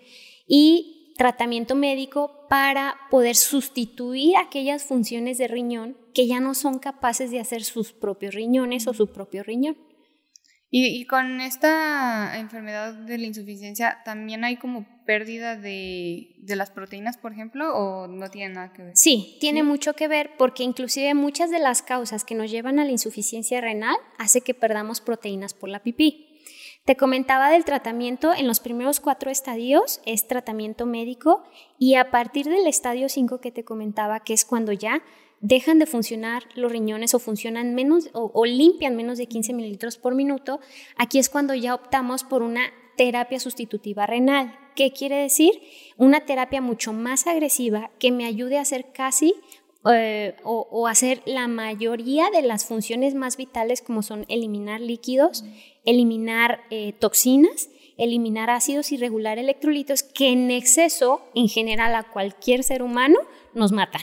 Y 0.46 1.14
tratamiento 1.16 1.74
médico 1.74 2.46
para 2.48 2.96
poder 3.10 3.36
sustituir 3.36 4.36
aquellas 4.36 4.84
funciones 4.84 5.38
de 5.38 5.48
riñón 5.48 5.96
que 6.12 6.26
ya 6.26 6.40
no 6.40 6.54
son 6.54 6.78
capaces 6.78 7.30
de 7.30 7.40
hacer 7.40 7.64
sus 7.64 7.92
propios 7.92 8.34
riñones 8.34 8.86
o 8.86 8.94
su 8.94 9.12
propio 9.12 9.42
riñón. 9.42 9.76
Y, 10.74 11.04
con 11.04 11.42
esta 11.42 12.38
enfermedad 12.38 12.94
de 12.94 13.18
la 13.18 13.26
insuficiencia, 13.26 13.98
¿también 14.06 14.42
hay 14.42 14.56
como 14.56 14.86
pérdida 15.04 15.54
de, 15.54 16.34
las 16.46 16.70
proteínas, 16.70 17.18
por 17.18 17.32
ejemplo, 17.32 17.76
o 17.76 18.06
no 18.06 18.30
tiene 18.30 18.54
nada 18.54 18.72
que 18.72 18.82
ver? 18.82 18.92
Sí, 18.96 19.36
tiene 19.38 19.64
mucho 19.64 19.92
que 19.92 20.08
ver 20.08 20.30
porque 20.38 20.62
inclusive 20.62 21.12
muchas 21.12 21.50
de 21.50 21.58
las 21.58 21.82
causas 21.82 22.24
que 22.24 22.34
nos 22.34 22.50
llevan 22.50 22.78
a 22.78 22.86
la 22.86 22.90
insuficiencia 22.90 23.60
renal 23.60 23.96
hace 24.16 24.40
que 24.40 24.54
perdamos 24.54 25.02
proteínas 25.02 25.52
por 25.52 25.68
la 25.68 25.82
pipí. 25.82 26.40
Te 26.86 26.96
comentaba 26.96 27.50
del 27.50 27.66
tratamiento, 27.66 28.32
en 28.32 28.48
los 28.48 28.58
primeros 28.58 28.98
cuatro 28.98 29.30
estadios 29.30 30.00
es 30.06 30.26
tratamiento 30.26 30.86
médico 30.86 31.44
y 31.78 31.96
a 31.96 32.10
partir 32.10 32.46
del 32.46 32.66
estadio 32.66 33.10
5 33.10 33.42
que 33.42 33.52
te 33.52 33.62
comentaba, 33.62 34.20
que 34.20 34.32
es 34.32 34.46
cuando 34.46 34.72
ya 34.72 35.02
dejan 35.42 35.78
de 35.78 35.86
funcionar 35.86 36.44
los 36.54 36.72
riñones 36.72 37.14
o 37.14 37.18
funcionan 37.18 37.74
menos 37.74 38.08
o, 38.14 38.46
limpian 38.46 38.96
menos 38.96 39.18
de 39.18 39.26
15 39.26 39.52
mililitros 39.52 39.98
por 39.98 40.14
minuto, 40.14 40.60
aquí 40.96 41.18
es 41.18 41.28
cuando 41.28 41.52
ya 41.52 41.74
optamos 41.74 42.24
por 42.24 42.42
una 42.42 42.72
terapia 42.96 43.38
sustitutiva 43.38 44.06
renal. 44.06 44.56
¿Qué 44.76 44.92
quiere 44.92 45.16
decir? 45.16 45.52
Una 45.98 46.24
terapia 46.24 46.62
mucho 46.62 46.92
más 46.92 47.26
agresiva 47.26 47.90
que 47.98 48.12
me 48.12 48.24
ayude 48.24 48.56
a 48.56 48.62
hacer 48.62 48.92
casi 48.92 49.34
eh, 49.92 50.36
o, 50.44 50.86
hacer 50.86 51.22
la 51.26 51.48
mayoría 51.48 52.30
de 52.30 52.42
las 52.42 52.64
funciones 52.64 53.14
más 53.14 53.36
vitales 53.36 53.82
como 53.82 54.02
son 54.02 54.24
eliminar 54.28 54.80
líquidos, 54.80 55.44
eliminar 55.84 56.60
eh, 56.70 56.92
toxinas, 56.92 57.68
eliminar 57.98 58.48
ácidos 58.48 58.92
y 58.92 58.96
regular 58.96 59.38
electrolitos 59.38 60.04
que 60.04 60.28
en 60.28 60.52
exceso, 60.52 61.22
en 61.34 61.48
general 61.48 61.96
a 61.96 62.04
cualquier 62.04 62.62
ser 62.62 62.82
humano, 62.82 63.18
nos 63.54 63.72
matan. 63.72 64.02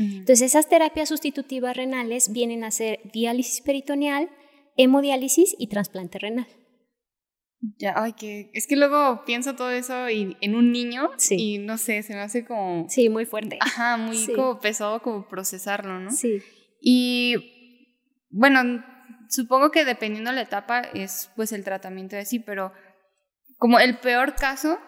Entonces, 0.00 0.40
esas 0.42 0.68
terapias 0.68 1.08
sustitutivas 1.10 1.76
renales 1.76 2.32
vienen 2.32 2.64
a 2.64 2.70
ser 2.70 3.00
diálisis 3.12 3.60
peritoneal, 3.60 4.30
hemodiálisis 4.76 5.54
y 5.58 5.68
trasplante 5.68 6.18
renal. 6.18 6.46
Ya, 7.78 7.92
ay, 7.96 8.14
que 8.14 8.50
es 8.54 8.66
que 8.66 8.76
luego 8.76 9.22
pienso 9.26 9.54
todo 9.54 9.70
eso 9.70 10.08
y, 10.08 10.36
en 10.40 10.54
un 10.54 10.72
niño 10.72 11.10
Sí. 11.18 11.36
y 11.38 11.58
no 11.58 11.76
sé, 11.76 12.02
se 12.02 12.14
me 12.14 12.20
hace 12.20 12.46
como, 12.46 12.88
Sí, 12.88 13.10
muy 13.10 13.26
fuerte. 13.26 13.58
ajá, 13.60 13.98
muy 13.98 14.16
Sí. 14.16 14.32
como 14.32 14.58
pesado 14.60 15.02
como 15.02 15.28
procesarlo, 15.28 16.00
¿no? 16.00 16.10
Sí. 16.10 16.38
Y 16.80 17.34
bueno, 18.30 18.82
supongo 19.28 19.70
que 19.70 19.84
dependiendo 19.84 20.30
de 20.30 20.36
la 20.36 20.42
etapa 20.42 20.80
es 20.80 21.30
pues 21.36 21.52
el 21.52 21.62
tratamiento 21.62 22.16
de 22.16 22.24
sí, 22.24 22.38
pero 22.38 22.72
como 23.58 23.78
el 23.78 23.98
peor 23.98 24.34
caso, 24.36 24.78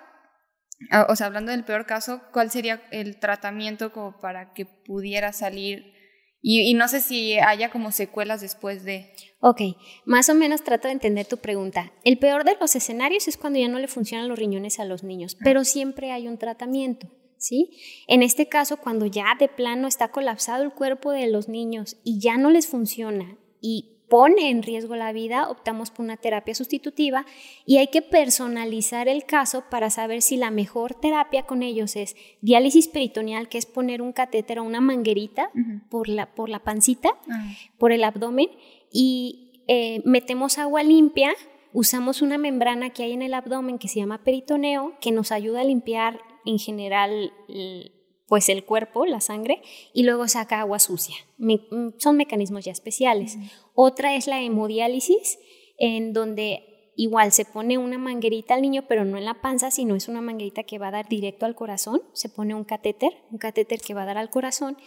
o 1.08 1.16
sea, 1.16 1.26
hablando 1.26 1.52
del 1.52 1.64
peor 1.64 1.86
caso, 1.86 2.22
¿cuál 2.32 2.50
sería 2.50 2.82
el 2.90 3.18
tratamiento 3.18 3.92
como 3.92 4.18
para 4.20 4.52
que 4.52 4.66
pudiera 4.66 5.32
salir? 5.32 5.92
Y, 6.40 6.62
y 6.62 6.74
no 6.74 6.88
sé 6.88 7.00
si 7.00 7.38
haya 7.38 7.70
como 7.70 7.92
secuelas 7.92 8.40
después 8.40 8.84
de... 8.84 9.12
Ok, 9.40 9.60
más 10.04 10.28
o 10.28 10.34
menos 10.34 10.64
trato 10.64 10.88
de 10.88 10.94
entender 10.94 11.26
tu 11.26 11.36
pregunta. 11.36 11.92
El 12.04 12.18
peor 12.18 12.44
de 12.44 12.56
los 12.60 12.74
escenarios 12.74 13.28
es 13.28 13.36
cuando 13.36 13.58
ya 13.60 13.68
no 13.68 13.78
le 13.78 13.88
funcionan 13.88 14.28
los 14.28 14.38
riñones 14.38 14.80
a 14.80 14.84
los 14.84 15.04
niños, 15.04 15.36
pero 15.42 15.64
siempre 15.64 16.10
hay 16.10 16.26
un 16.26 16.38
tratamiento, 16.38 17.08
¿sí? 17.38 17.78
En 18.08 18.22
este 18.22 18.48
caso, 18.48 18.78
cuando 18.78 19.06
ya 19.06 19.36
de 19.38 19.48
plano 19.48 19.86
está 19.86 20.08
colapsado 20.08 20.64
el 20.64 20.72
cuerpo 20.72 21.12
de 21.12 21.28
los 21.28 21.48
niños 21.48 21.96
y 22.04 22.20
ya 22.20 22.36
no 22.36 22.50
les 22.50 22.66
funciona 22.66 23.38
y 23.60 23.91
pone 24.12 24.50
en 24.50 24.62
riesgo 24.62 24.94
la 24.94 25.12
vida, 25.12 25.48
optamos 25.48 25.90
por 25.90 26.04
una 26.04 26.16
terapia 26.18 26.54
sustitutiva 26.54 27.24
y 27.64 27.78
hay 27.78 27.86
que 27.88 28.02
personalizar 28.02 29.08
el 29.08 29.24
caso 29.24 29.64
para 29.70 29.88
saber 29.88 30.20
si 30.20 30.36
la 30.36 30.50
mejor 30.50 30.94
terapia 30.94 31.44
con 31.44 31.62
ellos 31.62 31.96
es 31.96 32.14
diálisis 32.42 32.88
peritoneal, 32.88 33.48
que 33.48 33.56
es 33.58 33.64
poner 33.66 34.02
un 34.02 34.12
catéter 34.12 34.58
o 34.58 34.64
una 34.64 34.80
manguerita 34.80 35.50
por 35.88 36.08
la, 36.08 36.26
por 36.34 36.48
la 36.48 36.58
pancita, 36.58 37.10
Ah, 37.30 37.46
por 37.78 37.90
el 37.92 38.04
abdomen 38.04 38.48
y 38.92 39.62
eh, 39.68 40.02
metemos 40.04 40.58
agua 40.58 40.82
limpia, 40.82 41.32
usamos 41.72 42.20
una 42.20 42.36
membrana 42.36 42.90
que 42.90 43.04
hay 43.04 43.12
en 43.12 43.22
el 43.22 43.32
abdomen 43.32 43.78
que 43.78 43.88
se 43.88 44.00
llama 44.00 44.22
peritoneo, 44.24 44.92
que 45.00 45.12
nos 45.12 45.32
ayuda 45.32 45.60
a 45.62 45.64
limpiar 45.64 46.20
en 46.44 46.58
general 46.58 47.32
el- 47.48 47.92
pues 48.32 48.48
el 48.48 48.64
cuerpo, 48.64 49.04
la 49.04 49.20
sangre, 49.20 49.60
y 49.92 50.04
luego 50.04 50.26
saca 50.26 50.60
agua 50.60 50.78
sucia. 50.78 51.14
Me- 51.36 51.66
mm, 51.70 51.98
son 51.98 52.16
mecanismos 52.16 52.64
ya 52.64 52.72
especiales. 52.72 53.36
Otra 53.74 54.16
es 54.16 54.26
la 54.26 54.40
hemodiálisis, 54.40 55.38
en 55.76 56.14
donde 56.14 56.92
igual 56.96 57.30
se 57.32 57.44
pone 57.44 57.76
una 57.76 57.98
manguerita 57.98 58.54
al 58.54 58.62
niño, 58.62 58.84
pero 58.88 59.04
no 59.04 59.18
en 59.18 59.26
la 59.26 59.42
panza, 59.42 59.70
sino 59.70 59.96
es 59.96 60.08
una 60.08 60.22
manguerita 60.22 60.62
que 60.62 60.78
va 60.78 60.88
a 60.88 60.92
dar 60.92 61.08
directo 61.10 61.44
al 61.44 61.54
corazón. 61.54 62.00
Se 62.14 62.30
pone 62.30 62.54
un 62.54 62.64
catéter, 62.64 63.12
un 63.30 63.36
catéter 63.36 63.82
que 63.82 63.92
va 63.92 64.04
a 64.04 64.06
dar 64.06 64.16
al 64.16 64.30
corazón. 64.30 64.78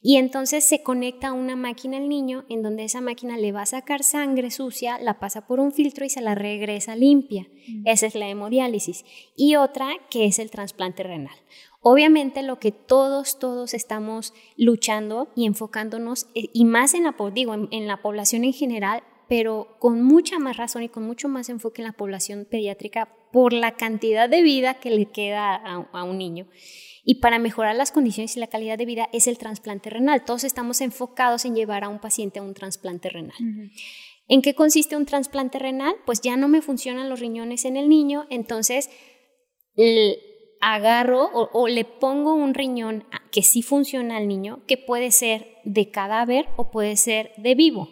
Y 0.00 0.16
entonces 0.16 0.64
se 0.64 0.82
conecta 0.82 1.28
a 1.28 1.32
una 1.34 1.54
máquina 1.54 1.98
al 1.98 2.08
niño, 2.08 2.46
en 2.48 2.62
donde 2.62 2.84
esa 2.84 3.02
máquina 3.02 3.36
le 3.36 3.52
va 3.52 3.60
a 3.62 3.66
sacar 3.66 4.04
sangre 4.04 4.50
sucia, 4.50 4.98
la 5.00 5.18
pasa 5.18 5.46
por 5.46 5.60
un 5.60 5.72
filtro 5.72 6.06
y 6.06 6.08
se 6.08 6.22
la 6.22 6.34
regresa 6.34 6.96
limpia. 6.96 7.46
Esa 7.84 8.06
es 8.06 8.14
la 8.14 8.26
hemodiálisis. 8.28 9.04
Y 9.36 9.56
otra 9.56 9.90
que 10.08 10.24
es 10.24 10.38
el 10.38 10.50
trasplante 10.50 11.02
renal. 11.02 11.36
Obviamente 11.88 12.42
lo 12.42 12.58
que 12.58 12.72
todos, 12.72 13.38
todos 13.38 13.72
estamos 13.72 14.34
luchando 14.56 15.28
y 15.36 15.46
enfocándonos, 15.46 16.26
eh, 16.34 16.50
y 16.52 16.64
más 16.64 16.94
en 16.94 17.04
la, 17.04 17.14
digo, 17.32 17.54
en, 17.54 17.68
en 17.70 17.86
la 17.86 18.02
población 18.02 18.42
en 18.42 18.52
general, 18.52 19.04
pero 19.28 19.76
con 19.78 20.02
mucha 20.02 20.40
más 20.40 20.56
razón 20.56 20.82
y 20.82 20.88
con 20.88 21.04
mucho 21.04 21.28
más 21.28 21.48
enfoque 21.48 21.82
en 21.82 21.86
la 21.86 21.92
población 21.92 22.44
pediátrica 22.50 23.14
por 23.30 23.52
la 23.52 23.76
cantidad 23.76 24.28
de 24.28 24.42
vida 24.42 24.80
que 24.80 24.90
le 24.90 25.12
queda 25.12 25.54
a, 25.54 25.88
a 25.92 26.02
un 26.02 26.18
niño. 26.18 26.48
Y 27.04 27.20
para 27.20 27.38
mejorar 27.38 27.76
las 27.76 27.92
condiciones 27.92 28.36
y 28.36 28.40
la 28.40 28.48
calidad 28.48 28.78
de 28.78 28.84
vida 28.84 29.08
es 29.12 29.28
el 29.28 29.38
trasplante 29.38 29.88
renal. 29.88 30.24
Todos 30.24 30.42
estamos 30.42 30.80
enfocados 30.80 31.44
en 31.44 31.54
llevar 31.54 31.84
a 31.84 31.88
un 31.88 32.00
paciente 32.00 32.40
a 32.40 32.42
un 32.42 32.54
trasplante 32.54 33.10
renal. 33.10 33.38
¿En 34.26 34.42
qué 34.42 34.56
consiste 34.56 34.96
un 34.96 35.06
trasplante 35.06 35.60
renal? 35.60 35.94
Pues 36.04 36.20
ya 36.20 36.36
no 36.36 36.48
me 36.48 36.62
funcionan 36.62 37.08
los 37.08 37.20
riñones 37.20 37.64
en 37.64 37.76
el 37.76 37.88
niño, 37.88 38.26
entonces 38.28 38.90
agarro 40.60 41.24
o, 41.24 41.50
o 41.52 41.68
le 41.68 41.84
pongo 41.84 42.34
un 42.34 42.54
riñón 42.54 43.04
que 43.30 43.42
sí 43.42 43.62
funciona 43.62 44.16
al 44.16 44.28
niño, 44.28 44.60
que 44.66 44.76
puede 44.76 45.10
ser 45.10 45.48
de 45.64 45.90
cadáver 45.90 46.46
o 46.56 46.70
puede 46.70 46.96
ser 46.96 47.32
de 47.36 47.54
vivo. 47.54 47.90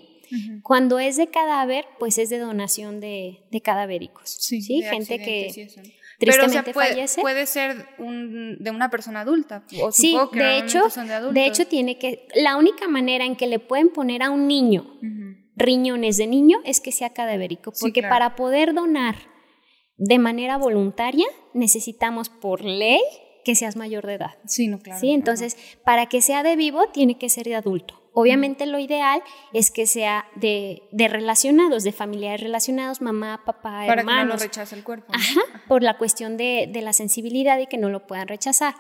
Cuando 0.62 0.98
es 0.98 1.16
de 1.16 1.29
cadáver, 1.29 1.85
pues 2.00 2.18
es 2.18 2.29
de 2.29 2.38
donación 2.38 2.98
de, 2.98 3.44
de 3.53 3.61
cadavéricos. 3.61 4.31
Sí, 4.31 4.81
de 4.81 4.88
gente 4.88 5.18
que 5.20 5.46
¿no? 5.46 5.83
tristemente 6.18 6.18
Pero, 6.18 6.46
o 6.46 6.48
sea, 6.48 6.64
puede, 6.64 6.88
fallece. 6.88 7.20
puede 7.20 7.46
ser 7.46 7.87
un, 7.98 8.57
de 8.59 8.70
una 8.72 8.90
persona 8.90 9.20
adulta. 9.20 9.64
O 9.81 9.92
Sí, 9.92 10.16
que 10.33 10.38
de 10.40 10.59
hecho, 10.59 10.90
son 10.90 11.07
de 11.33 11.46
hecho 11.46 11.66
tiene 11.66 11.98
que 11.98 12.27
la 12.35 12.57
única 12.57 12.88
manera 12.88 13.24
en 13.24 13.37
que 13.37 13.46
le 13.46 13.61
pueden 13.61 13.90
poner 13.90 14.22
a 14.24 14.31
un 14.31 14.48
niño 14.48 14.98
riñones 15.57 16.16
de 16.16 16.27
niño 16.27 16.59
es 16.64 16.81
que 16.81 16.90
sea 16.90 17.11
cadavérico, 17.11 17.70
Sí, 17.72 17.83
porque 17.83 18.00
claro. 18.00 18.12
para 18.14 18.37
poder 18.37 18.74
donar 18.74 19.16
de 19.96 20.18
manera 20.18 20.59
voluntaria 20.59 21.26
necesitamos 21.52 22.28
por 22.28 22.64
ley 22.64 23.00
que 23.44 23.54
seas 23.54 23.76
mayor 23.76 24.07
de 24.07 24.14
edad. 24.14 24.37
Sí, 24.46 24.68
no, 24.68 24.78
claro. 24.78 25.00
¿sí? 25.00 25.11
Entonces, 25.11 25.57
para 25.85 26.07
que 26.07 26.22
sea 26.22 26.42
de 26.42 26.57
vivo 26.57 26.87
tiene 26.92 27.18
que 27.18 27.28
ser 27.28 27.44
de 27.46 27.54
adulto. 27.54 28.00
Obviamente 28.16 28.64
lo 28.66 28.78
ideal 28.78 29.22
es 29.52 29.70
que 29.72 29.87
sea 29.87 30.24
de, 30.37 30.83
de 30.92 31.09
relacionados, 31.09 31.83
de 31.83 31.90
familiares 31.92 32.40
relacionados, 32.42 33.00
mamá, 33.02 33.42
papá, 33.44 33.80
Ajá. 33.80 33.87
Para 33.88 34.02
que 34.02 34.07
no 34.07 34.12
lo 34.14 34.20
hermanos. 34.20 34.42
rechace 34.42 34.76
el 34.76 34.85
cuerpo. 34.85 35.12
¿no? 35.12 35.18
Ajá, 35.18 35.40
por 35.68 35.83
la 35.83 35.98
cuestión 35.98 36.37
de, 36.37 36.68
de 36.72 36.80
la 36.80 36.92
sensibilidad 36.92 37.59
y 37.59 37.66
que 37.66 37.76
no 37.76 37.90
lo 37.90 38.07
puedan 38.07 38.28
rechazar. 38.28 38.74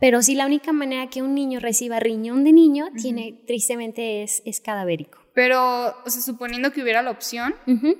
Pero 0.00 0.22
sí 0.22 0.34
la 0.34 0.44
única 0.44 0.72
manera 0.72 1.08
que 1.08 1.22
un 1.22 1.34
niño 1.34 1.60
reciba 1.60 2.00
riñón 2.00 2.42
de 2.44 2.52
niño 2.52 2.88
tiene, 3.00 3.40
tristemente, 3.46 4.22
es, 4.24 4.42
es 4.44 4.60
cadavérico. 4.60 5.18
Pero, 5.34 5.88
o 6.04 6.10
sea, 6.10 6.20
suponiendo 6.20 6.72
que 6.72 6.82
hubiera 6.82 7.00
la 7.02 7.12
opción, 7.12 7.54
de- 7.66 7.96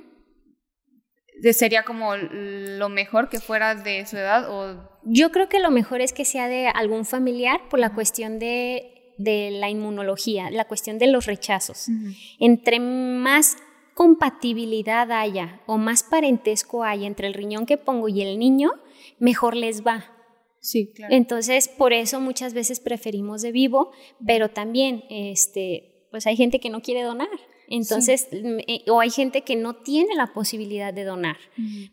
sería 1.52 1.84
como 1.84 2.16
lo 2.16 2.88
mejor 2.88 3.28
que 3.28 3.40
fuera 3.40 3.74
de 3.74 4.06
su 4.06 4.16
edad 4.16 4.50
o... 4.50 4.88
Yo 5.04 5.30
creo 5.30 5.48
que 5.48 5.60
lo 5.60 5.70
mejor 5.70 6.00
es 6.00 6.12
que 6.12 6.24
sea 6.24 6.48
de 6.48 6.66
algún 6.68 7.04
familiar 7.04 7.60
por 7.70 7.78
la 7.78 7.94
cuestión 7.94 8.38
de, 8.38 9.14
de 9.16 9.50
la 9.50 9.70
inmunología, 9.70 10.50
la 10.50 10.66
cuestión 10.66 10.98
de 10.98 11.06
los 11.06 11.26
rechazos. 11.26 11.88
Entre 12.38 12.80
más 12.80 13.56
compatibilidad 13.94 15.10
haya 15.12 15.60
o 15.66 15.78
más 15.78 16.02
parentesco 16.02 16.84
haya 16.84 17.06
entre 17.06 17.26
el 17.26 17.34
riñón 17.34 17.66
que 17.66 17.76
pongo 17.76 18.08
y 18.08 18.22
el 18.22 18.38
niño, 18.38 18.72
mejor 19.18 19.56
les 19.56 19.86
va. 19.86 20.04
Sí, 20.60 20.92
claro. 20.94 21.14
Entonces, 21.14 21.68
por 21.68 21.92
eso 21.92 22.20
muchas 22.20 22.52
veces 22.52 22.80
preferimos 22.80 23.42
de 23.42 23.52
vivo, 23.52 23.92
pero 24.26 24.50
también, 24.50 25.04
este, 25.08 26.06
pues 26.10 26.26
hay 26.26 26.36
gente 26.36 26.60
que 26.60 26.70
no 26.70 26.82
quiere 26.82 27.02
donar. 27.02 27.28
Entonces, 27.70 28.28
mm, 28.32 28.58
eh, 28.66 28.84
o 28.90 29.00
hay 29.00 29.10
gente 29.10 29.42
que 29.42 29.54
no 29.56 29.76
tiene 29.76 30.14
la 30.16 30.32
posibilidad 30.34 30.92
de 30.92 31.04
donar, 31.04 31.36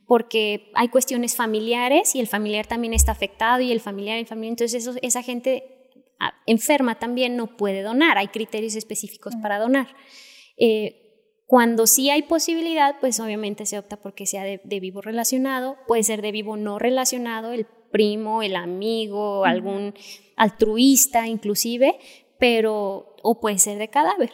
porque 0.07 0.71
hay 0.73 0.89
cuestiones 0.89 1.35
familiares 1.35 2.15
y 2.15 2.19
el 2.19 2.27
familiar 2.27 2.65
también 2.67 2.93
está 2.93 3.11
afectado 3.11 3.61
y 3.61 3.71
el 3.71 3.79
familiar, 3.79 4.17
el 4.17 4.25
familiar, 4.25 4.51
entonces 4.53 4.85
eso- 4.87 4.97
esa 5.01 5.21
gente 5.23 5.63
ah, 6.19 6.33
enferma 6.47 6.97
también 6.97 7.35
no 7.37 7.55
puede 7.57 7.83
donar, 7.83 8.17
hay 8.17 8.29
criterios 8.29 8.75
específicos 8.75 9.35
para 9.41 9.59
donar. 9.59 9.87
Eh, 10.57 11.03
cuando 11.45 11.85
sí 11.85 12.09
hay 12.09 12.23
posibilidad, 12.23 12.95
pues 12.99 13.19
obviamente 13.19 13.67
se 13.67 13.77
opta 13.77 13.97
porque 14.01 14.25
sea 14.25 14.43
de, 14.43 14.59
de 14.63 14.79
vivo 14.79 15.01
relacionado, 15.01 15.77
puede 15.87 16.01
ser 16.03 16.21
de 16.23 16.31
vivo 16.31 16.57
no 16.57 16.79
relacionado, 16.79 17.51
el 17.53 17.67
primo, 17.91 18.41
el 18.41 18.55
amigo, 18.55 19.45
algún 19.45 19.93
altruista 20.35 21.27
inclusive, 21.27 21.97
pero 22.39 23.15
o 23.23 23.39
puede 23.39 23.59
ser 23.59 23.77
de 23.77 23.89
cadáver. 23.89 24.31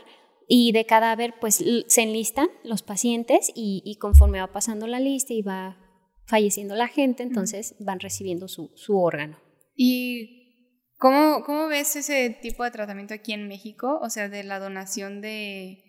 Y 0.56 0.72
de 0.72 0.86
cadáver, 0.86 1.34
pues 1.42 1.64
se 1.88 2.02
enlistan 2.04 2.48
los 2.64 2.84
pacientes 2.84 3.52
y, 3.56 3.82
y 3.84 3.96
conforme 3.96 4.40
va 4.40 4.52
pasando 4.52 4.86
la 4.86 5.00
lista 5.00 5.34
y 5.34 5.42
va 5.42 5.80
falleciendo 6.28 6.76
la 6.76 6.88
gente, 6.88 7.24
entonces 7.24 7.76
van 7.80 8.00
recibiendo 8.00 8.48
su, 8.48 8.72
su 8.76 8.96
órgano. 9.00 9.40
¿Y 9.76 10.92
cómo, 11.00 11.44
cómo 11.44 11.66
ves 11.70 11.96
ese 11.96 12.30
tipo 12.30 12.64
de 12.64 12.70
tratamiento 12.70 13.16
aquí 13.16 13.34
en 13.34 13.48
México? 13.48 13.98
O 14.04 14.12
sea, 14.12 14.30
de 14.30 14.44
la 14.44 14.60
donación 14.60 15.22
de, 15.22 15.80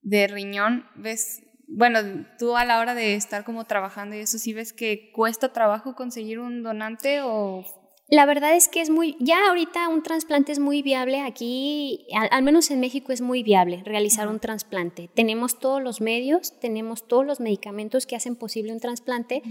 de 0.00 0.26
riñón, 0.26 0.86
¿ves? 0.96 1.42
Bueno, 1.68 1.98
tú 2.38 2.56
a 2.56 2.64
la 2.64 2.80
hora 2.80 2.94
de 2.94 3.14
estar 3.14 3.44
como 3.44 3.66
trabajando 3.66 4.16
y 4.16 4.20
eso, 4.20 4.38
¿sí 4.38 4.54
ves 4.54 4.72
que 4.72 5.12
cuesta 5.12 5.52
trabajo 5.52 5.94
conseguir 5.94 6.38
un 6.38 6.62
donante 6.62 7.20
o...? 7.20 7.62
La 8.08 8.26
verdad 8.26 8.54
es 8.54 8.68
que 8.68 8.82
es 8.82 8.90
muy, 8.90 9.16
ya 9.20 9.48
ahorita 9.48 9.88
un 9.88 10.02
trasplante 10.02 10.52
es 10.52 10.58
muy 10.58 10.82
viable 10.82 11.20
aquí, 11.20 12.06
al, 12.14 12.28
al 12.30 12.42
menos 12.42 12.70
en 12.70 12.78
México 12.78 13.10
es 13.10 13.22
muy 13.22 13.42
viable 13.42 13.82
realizar 13.86 14.28
un 14.28 14.38
trasplante. 14.38 15.08
Tenemos 15.14 15.58
todos 15.58 15.82
los 15.82 16.02
medios, 16.02 16.58
tenemos 16.60 17.08
todos 17.08 17.24
los 17.24 17.40
medicamentos 17.40 18.04
que 18.04 18.14
hacen 18.14 18.36
posible 18.36 18.72
un 18.72 18.80
trasplante, 18.80 19.42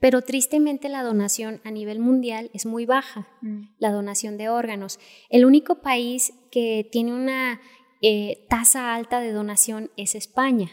pero 0.00 0.22
tristemente 0.22 0.88
la 0.88 1.04
donación 1.04 1.60
a 1.64 1.70
nivel 1.70 2.00
mundial 2.00 2.50
es 2.52 2.66
muy 2.66 2.86
baja, 2.86 3.28
la 3.78 3.92
donación 3.92 4.36
de 4.36 4.48
órganos. 4.48 4.98
El 5.30 5.44
único 5.44 5.80
país 5.80 6.32
que 6.50 6.88
tiene 6.90 7.14
una 7.14 7.60
eh, 8.02 8.46
tasa 8.48 8.94
alta 8.94 9.20
de 9.20 9.32
donación 9.32 9.90
es 9.96 10.14
España. 10.14 10.70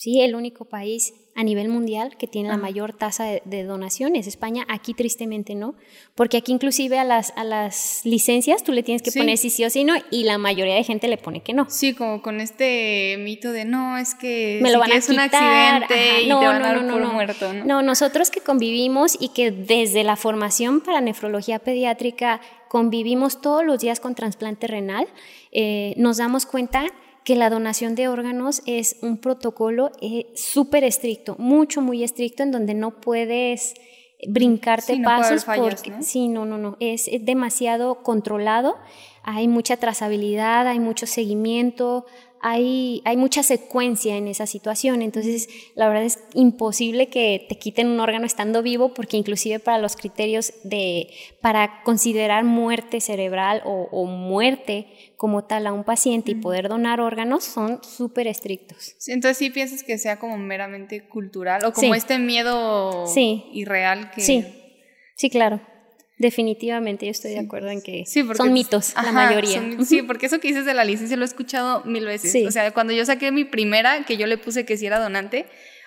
¿Sí? 0.00 0.22
El 0.22 0.34
único 0.34 0.64
país 0.64 1.12
a 1.36 1.44
nivel 1.44 1.68
mundial 1.68 2.16
que 2.16 2.26
tiene 2.26 2.48
la 2.48 2.56
mayor 2.56 2.94
tasa 2.94 3.24
de, 3.24 3.64
donaciones. 3.64 4.26
España, 4.26 4.64
aquí 4.68 4.94
tristemente 4.94 5.54
no, 5.54 5.74
porque 6.14 6.38
aquí 6.38 6.52
inclusive 6.52 6.98
a 6.98 7.04
las, 7.04 7.34
a 7.36 7.44
las 7.44 8.00
licencias 8.04 8.64
tú 8.64 8.72
le 8.72 8.82
tienes 8.82 9.02
que 9.02 9.12
poner 9.12 9.36
sí 9.36 9.50
sí 9.50 9.64
o 9.64 9.70
sí 9.70 9.84
no, 9.84 9.94
y 10.10 10.24
la 10.24 10.38
mayoría 10.38 10.74
de 10.74 10.84
gente 10.84 11.06
le 11.06 11.18
pone 11.18 11.42
que 11.42 11.52
no. 11.52 11.68
Sí, 11.68 11.94
como 11.94 12.22
con 12.22 12.40
este 12.40 13.16
mito 13.18 13.52
de 13.52 13.66
no, 13.66 13.98
es 13.98 14.14
que 14.14 14.58
me 14.62 14.72
lo 14.72 14.80
van 14.80 14.90
a 14.92 15.00
quitar, 15.00 15.14
un 15.14 15.20
accidente 15.20 16.22
y 16.22 16.28
te 16.28 16.34
van 16.34 16.62
a 16.62 16.72
dar 16.72 16.88
por 16.88 17.12
muerto. 17.12 17.52
¿no? 17.52 17.64
no, 17.66 17.82
nosotros 17.82 18.30
que 18.30 18.40
convivimos 18.40 19.18
y 19.20 19.28
que 19.28 19.50
desde 19.50 20.02
la 20.02 20.16
formación 20.16 20.80
para 20.80 21.02
nefrología 21.02 21.58
pediátrica 21.58 22.40
convivimos 22.68 23.42
todos 23.42 23.64
los 23.64 23.80
días 23.80 24.00
con 24.00 24.14
trasplante 24.14 24.66
renal, 24.66 25.06
eh, 25.52 25.92
nos 25.98 26.16
damos 26.16 26.46
cuenta 26.46 26.86
que 27.30 27.36
la 27.36 27.48
donación 27.48 27.94
de 27.94 28.08
órganos 28.08 28.60
es 28.66 28.96
un 29.02 29.16
protocolo 29.16 29.92
eh, 30.00 30.26
súper 30.34 30.82
estricto, 30.82 31.36
mucho, 31.38 31.80
muy 31.80 32.02
estricto, 32.02 32.42
en 32.42 32.50
donde 32.50 32.74
no 32.74 33.00
puedes 33.00 33.74
brincarte 34.26 35.00
pasos 35.00 35.44
porque 35.44 35.90
¿no? 35.90 36.02
sí, 36.02 36.26
no, 36.26 36.44
no, 36.44 36.58
no, 36.58 36.76
es, 36.80 37.06
es, 37.06 37.24
demasiado 37.24 38.02
controlado, 38.02 38.74
hay 39.34 39.48
mucha 39.48 39.76
trazabilidad, 39.76 40.66
hay 40.66 40.80
mucho 40.80 41.06
seguimiento, 41.06 42.06
hay, 42.42 43.02
hay 43.04 43.16
mucha 43.16 43.42
secuencia 43.42 44.16
en 44.16 44.26
esa 44.26 44.46
situación, 44.46 45.02
entonces 45.02 45.48
la 45.74 45.88
verdad 45.88 46.04
es 46.04 46.20
imposible 46.32 47.08
que 47.08 47.44
te 47.48 47.58
quiten 47.58 47.88
un 47.88 48.00
órgano 48.00 48.24
estando 48.24 48.62
vivo 48.62 48.94
porque 48.94 49.18
inclusive 49.18 49.58
para 49.58 49.78
los 49.78 49.94
criterios 49.94 50.54
de, 50.64 51.10
para 51.42 51.82
considerar 51.84 52.44
muerte 52.44 53.00
cerebral 53.00 53.62
o, 53.66 53.88
o 53.92 54.06
muerte 54.06 54.86
como 55.16 55.44
tal 55.44 55.66
a 55.66 55.72
un 55.72 55.84
paciente 55.84 56.30
y 56.30 56.34
poder 56.34 56.68
donar 56.68 57.00
órganos 57.00 57.44
son 57.44 57.84
súper 57.84 58.26
estrictos. 58.26 58.96
entonces 59.06 59.36
sí 59.36 59.50
piensas 59.50 59.82
que 59.82 59.98
sea 59.98 60.18
como 60.18 60.38
meramente 60.38 61.06
cultural 61.08 61.62
o 61.64 61.72
como 61.72 61.94
este 61.94 62.18
miedo 62.18 63.04
irreal 63.52 64.10
que... 64.12 64.22
Sí, 64.22 64.46
sí, 65.14 65.28
claro. 65.28 65.60
Definitivamente, 66.20 67.06
yo 67.06 67.12
estoy 67.12 67.30
de 67.30 67.38
acuerdo 67.38 67.70
en 67.70 67.80
que 67.80 68.04
son 68.04 68.52
mitos, 68.52 68.92
la 68.94 69.10
mayoría. 69.10 69.62
sí, 69.86 70.02
porque 70.02 70.26
eso 70.26 70.38
que 70.38 70.48
dices 70.48 70.66
de 70.66 70.74
la 70.74 70.84
licencia 70.84 71.16
lo 71.16 71.22
he 71.22 71.26
escuchado 71.26 71.82
mil 71.86 72.04
veces. 72.04 72.46
O 72.46 72.50
sea, 72.50 72.70
cuando 72.72 72.92
yo 72.92 73.06
saqué 73.06 73.32
mi 73.32 73.44
primera, 73.44 74.04
que 74.04 74.18
yo 74.18 74.26
le 74.26 74.36
puse 74.36 74.66
que 74.66 74.76
si 74.76 74.84
era 74.84 75.00
donante, 75.00 75.46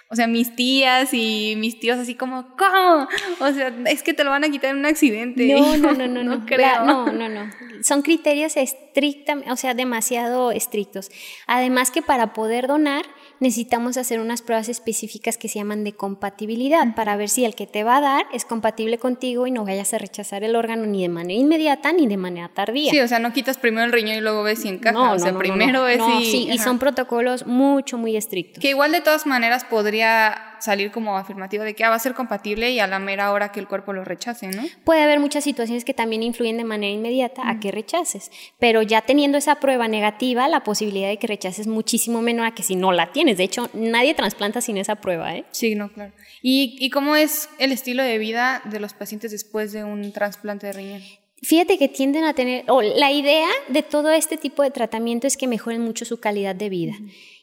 o 0.10 0.16
sea, 0.16 0.26
mis 0.26 0.56
tías 0.56 1.14
y 1.14 1.54
mis 1.58 1.80
tíos 1.80 2.00
así 2.00 2.16
como, 2.16 2.56
¿cómo? 2.58 3.08
O 3.42 3.52
sea, 3.54 3.72
es 3.86 4.02
que 4.02 4.16
te 4.16 4.24
lo 4.24 4.32
van 4.32 4.44
a 4.44 4.50
quitar 4.50 4.72
en 4.72 4.78
un 4.78 4.88
accidente. 4.88 5.54
No, 5.54 5.78
no, 5.78 5.94
no, 5.94 6.08
no, 6.08 6.24
no, 6.24 6.46
creo. 6.48 6.84
no, 6.84 7.12
no, 7.12 7.30
no. 7.30 7.52
Son 7.84 8.02
criterios 8.02 8.58
estrictamente, 8.58 9.52
o 9.52 9.56
sea, 9.56 9.76
demasiado 9.76 10.52
estrictos. 10.52 11.12
Además 11.46 11.92
que 11.92 12.02
para 12.02 12.34
poder 12.34 12.66
donar 12.66 13.06
necesitamos 13.44 13.98
hacer 13.98 14.20
unas 14.20 14.42
pruebas 14.42 14.70
específicas 14.70 15.38
que 15.38 15.50
se 15.50 15.60
llaman 15.60 15.84
de 15.84 15.94
compatibilidad 15.94 16.96
para 16.96 17.16
ver 17.18 17.30
si 17.30 17.46
el 17.46 17.56
que 17.56 17.68
te 17.68 17.84
va 17.84 17.98
a 17.98 18.02
dar 18.02 18.26
es 18.34 18.46
compatible 18.46 18.98
contigo 18.98 19.46
y 19.46 19.52
no 19.52 19.66
vayas 19.66 19.94
a 19.94 19.98
rechazar 19.98 20.44
el 20.44 20.56
órgano 20.56 20.86
ni 20.86 21.02
de 21.02 21.10
manera 21.10 21.40
inmediata 21.40 21.92
ni 21.92 22.08
de 22.08 22.18
manera 22.18 22.50
tardía. 22.50 22.90
Sí, 22.90 23.00
o 23.02 23.08
sea, 23.08 23.20
no 23.20 23.34
quitas 23.34 23.58
primero 23.58 23.86
el 23.86 23.92
riñón 23.92 24.18
y 24.18 24.22
luego 24.22 24.44
ves 24.44 24.62
si 24.62 24.70
encaja. 24.70 24.94
No, 24.94 25.12
o 25.12 25.20
sea, 25.20 25.38
primero 25.38 25.88
es 25.88 26.02
y... 26.20 26.26
Sí, 26.26 26.50
y 26.52 26.58
son 26.58 26.80
protocolos 26.80 27.46
mucho, 27.46 27.98
muy 27.98 28.16
estrictos. 28.16 28.62
Que 28.62 28.70
igual 28.70 28.94
de 28.94 29.02
todas 29.02 29.26
maneras 29.26 29.66
podría 29.66 30.53
salir 30.64 30.92
como 30.92 31.18
afirmativo 31.18 31.64
de 31.64 31.76
que 31.76 31.84
ah, 31.84 31.90
va 31.90 31.96
a 31.96 32.00
ser 32.00 32.14
compatible 32.14 32.72
y 32.72 32.80
a 32.80 32.88
la 32.88 33.00
mera 33.00 33.32
hora 33.32 33.52
que 33.52 33.60
el 33.60 33.68
cuerpo 33.68 33.94
lo 33.94 34.04
rechace, 34.04 34.48
¿no? 34.48 34.64
Puede 34.84 35.02
haber 35.02 35.20
muchas 35.20 35.44
situaciones 35.44 35.86
que 35.86 35.94
también 35.94 36.24
influyen 36.24 36.58
de 36.58 36.64
manera 36.64 36.94
inmediata 36.94 37.50
a 37.50 37.60
que 37.60 37.72
rechaces, 37.72 38.32
pero 38.60 38.82
ya 38.82 39.02
teniendo 39.02 39.38
esa 39.38 39.60
prueba 39.60 39.88
negativa, 39.88 40.48
la 40.48 40.64
posibilidad 40.64 41.10
de 41.10 41.18
que 41.18 41.28
rechaces 41.28 41.68
muchísimo 41.68 42.22
menor 42.22 42.48
a 42.48 42.52
que 42.52 42.64
si 42.64 42.76
no 42.76 42.92
la 42.92 43.12
tienes. 43.12 43.38
De 43.38 43.44
hecho, 43.44 43.70
nadie 43.74 44.14
trasplanta 44.14 44.62
sin 44.62 44.78
esa 44.78 44.96
prueba, 44.96 45.36
¿eh? 45.36 45.46
Sí, 45.52 45.76
no, 45.76 45.92
claro. 45.92 46.14
¿Y, 46.42 46.78
y 46.80 46.90
cómo 46.90 47.16
es 47.16 47.50
el 47.60 47.72
estilo 47.72 48.04
de 48.04 48.18
vida 48.18 48.62
de 48.66 48.80
los 48.80 48.94
pacientes 48.94 49.32
después 49.32 49.72
de 49.72 49.84
un 49.84 50.12
trasplante 50.12 50.68
de 50.68 50.74
riñón? 50.74 51.02
Fíjate 51.44 51.78
que 51.78 51.90
tienden 51.90 52.24
a 52.24 52.34
tener, 52.34 52.64
o 52.70 52.82
la 52.82 53.12
idea 53.12 53.50
de 53.68 53.84
todo 53.84 54.12
este 54.12 54.38
tipo 54.38 54.64
de 54.64 54.72
tratamiento 54.72 55.28
es 55.28 55.36
que 55.36 55.46
mejoren 55.46 55.82
mucho 55.82 56.06
su 56.06 56.22
calidad 56.22 56.56
de 56.56 56.70
vida. 56.70 56.94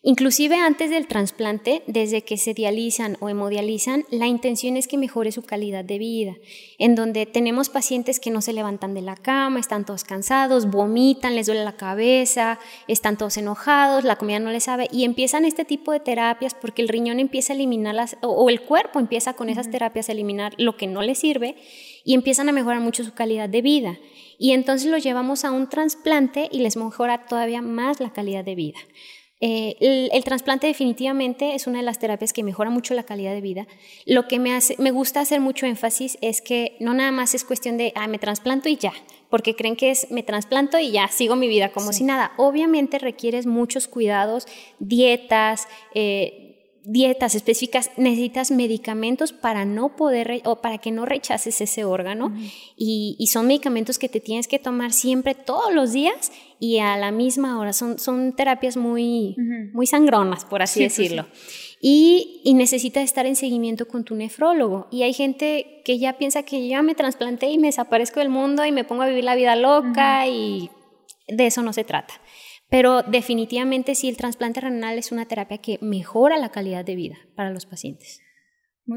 Inclusive 0.03 0.57
antes 0.57 0.89
del 0.89 1.07
trasplante, 1.07 1.83
desde 1.87 2.23
que 2.23 2.39
se 2.39 2.55
dializan 2.55 3.19
o 3.21 3.29
hemodializan, 3.29 4.07
la 4.11 4.27
intención 4.27 4.79
es 4.79 4.89
que 4.89 4.97
mejore 4.97 5.33
su 5.33 5.43
calidad 5.43 5.85
de 5.85 5.99
vida, 5.99 6.37
en 6.79 6.95
donde 6.95 7.27
tenemos 7.27 7.69
pacientes 7.69 8.21
que 8.21 8.31
no 8.31 8.41
se 8.41 8.55
levantan 8.55 8.95
de 8.95 9.03
la 9.03 9.17
cama, 9.17 9.61
están 9.61 9.85
todos 9.85 10.05
cansados, 10.05 10.71
vomitan, 10.71 11.37
les 11.37 11.45
duele 11.45 11.63
la 11.63 11.77
cabeza, 11.77 12.59
están 12.89 13.19
todos 13.19 13.37
enojados, 13.37 14.05
la 14.05 14.17
comida 14.17 14.39
no 14.39 14.51
les 14.51 14.65
sabe, 14.65 14.89
y 14.91 15.05
empiezan 15.05 15.45
este 15.45 15.67
tipo 15.67 15.93
de 15.93 16.01
terapias 16.01 16.55
porque 16.55 16.81
el 16.81 16.89
riñón 16.89 17.21
empieza 17.21 17.53
a 17.53 17.57
eliminar 17.57 17.95
las, 17.95 18.17
o, 18.23 18.49
el 18.49 18.63
cuerpo 18.63 18.99
empieza 18.99 19.35
con 19.35 19.51
esas 19.51 19.71
terapias 19.71 20.09
a 20.09 20.13
eliminar 20.13 20.55
lo 20.57 20.79
que 20.79 20.87
no 20.87 21.03
les 21.03 21.19
sirve 21.19 21.57
y 22.05 22.15
empiezan 22.15 22.49
a 22.49 22.53
mejorar 22.53 22.81
mucho 22.81 23.05
su 23.05 23.15
calidad 23.15 23.49
de 23.49 23.63
vida. 23.63 23.99
Y 24.39 24.53
entonces 24.53 24.91
los 24.91 25.03
llevamos 25.03 25.45
a 25.45 25.51
un 25.51 25.69
trasplante 25.69 26.49
y 26.51 26.61
les 26.61 26.77
mejora 26.77 27.27
todavía 27.27 27.63
más 27.63 28.01
la 28.01 28.13
calidad 28.13 28.45
de 28.45 28.55
vida. 28.55 28.79
Eh, 29.43 30.11
el, 30.13 30.23
trasplante 30.23 30.67
definitivamente 30.67 31.55
es 31.55 31.67
una 31.67 31.79
de 31.79 31.85
las 31.85 31.99
terapias 31.99 32.35
que 32.35 32.43
mejora 32.43 32.69
mucho 32.69 32.93
la 32.93 33.05
calidad 33.05 33.33
de 33.33 33.41
vida. 33.41 33.67
Lo 34.05 34.29
que 34.29 34.39
me, 34.39 34.53
hace, 34.53 34.77
me 34.79 34.91
gusta 34.91 35.21
hacer 35.21 35.41
mucho 35.41 35.65
énfasis 35.65 36.19
es 36.21 36.43
que 36.43 36.77
no 36.79 36.93
nada 36.93 37.11
más 37.11 37.35
es 37.35 37.45
cuestión 37.45 37.79
de, 37.79 37.93
ah, 37.97 38.07
me 38.07 38.19
trasplanto 38.19 38.69
y 38.69 38.77
ya, 38.77 38.93
porque 39.31 39.57
creen 39.57 39.77
que 39.77 39.91
es, 39.91 40.11
me 40.11 40.23
trasplanto 40.23 40.79
y 40.79 40.91
ya, 40.91 41.09
sigo 41.09 41.37
mi 41.37 41.49
vida 41.49 41.71
como 41.71 41.95
si 41.95 42.05
nada. 42.05 42.33
Obviamente 42.37 42.99
requieres 42.99 43.47
muchos 43.47 43.89
cuidados, 43.89 44.47
dietas, 44.79 45.69
eh, 45.95 46.50
dietas 46.85 47.35
específicas, 47.35 47.91
necesitas 47.97 48.51
medicamentos 48.51 49.33
para 49.33 49.65
no 49.65 49.97
poder 49.97 50.43
o 50.45 50.57
para 50.57 50.79
que 50.79 50.91
no 50.91 51.05
rechaces 51.05 51.61
ese 51.61 51.85
órgano 51.85 52.33
y, 52.77 53.17
son 53.31 53.47
medicamentos 53.47 53.99
que 53.99 54.09
te 54.09 54.19
tienes 54.19 54.49
que 54.49 54.59
tomar 54.59 54.93
siempre 54.93 55.35
todos 55.35 55.73
los 55.73 55.93
días 55.93 56.33
y 56.59 56.79
a 56.79 56.97
la 56.97 57.13
misma 57.13 57.61
hora. 57.61 57.73
Son, 57.73 57.99
son 57.99 58.35
terapias 58.35 58.77
muy, 58.77 59.37
muy 59.73 59.87
sangronas, 59.87 60.45
por 60.45 60.63
así 60.63 60.81
pues 60.81 60.97
decirlo. 60.97 61.27
Y, 61.81 62.41
y, 62.45 62.55
necesitas 62.55 63.05
estar 63.05 63.25
en 63.27 63.37
seguimiento 63.37 63.87
con 63.87 64.05
tu 64.05 64.17
nefrólogo. 64.17 64.89
Y 64.91 65.03
hay 65.03 65.13
gente 65.15 65.83
que 65.85 65.99
ya 65.99 66.19
piensa 66.19 66.43
que 66.43 66.67
ya 66.67 66.83
me 66.83 66.95
trasplanté 66.95 67.51
y 67.51 67.59
me 67.59 67.69
desaparezco 67.69 68.21
del 68.21 68.31
mundo 68.31 68.65
y 68.65 68.73
me 68.73 68.85
pongo 68.85 69.03
a 69.03 69.07
vivir 69.07 69.25
la 69.25 69.37
vida 69.37 69.55
loca 69.55 70.27
y 70.27 70.71
de 71.29 71.47
eso 71.47 71.63
no 71.63 71.73
se 71.73 71.85
trata. 71.85 72.15
Pero 72.71 73.03
definitivamente 73.03 73.95
sí, 73.95 74.09
el 74.09 74.17
trasplante 74.17 74.61
renal 74.61 74.99
es 74.99 75.13
una 75.13 75.27
terapia 75.27 75.59
que 75.59 75.79
mejora 75.83 76.39
la 76.39 76.51
calidad 76.51 76.85
de 76.85 76.95
vida 76.95 77.17
para 77.35 77.51
los 77.51 77.67
pacientes. 77.67 78.21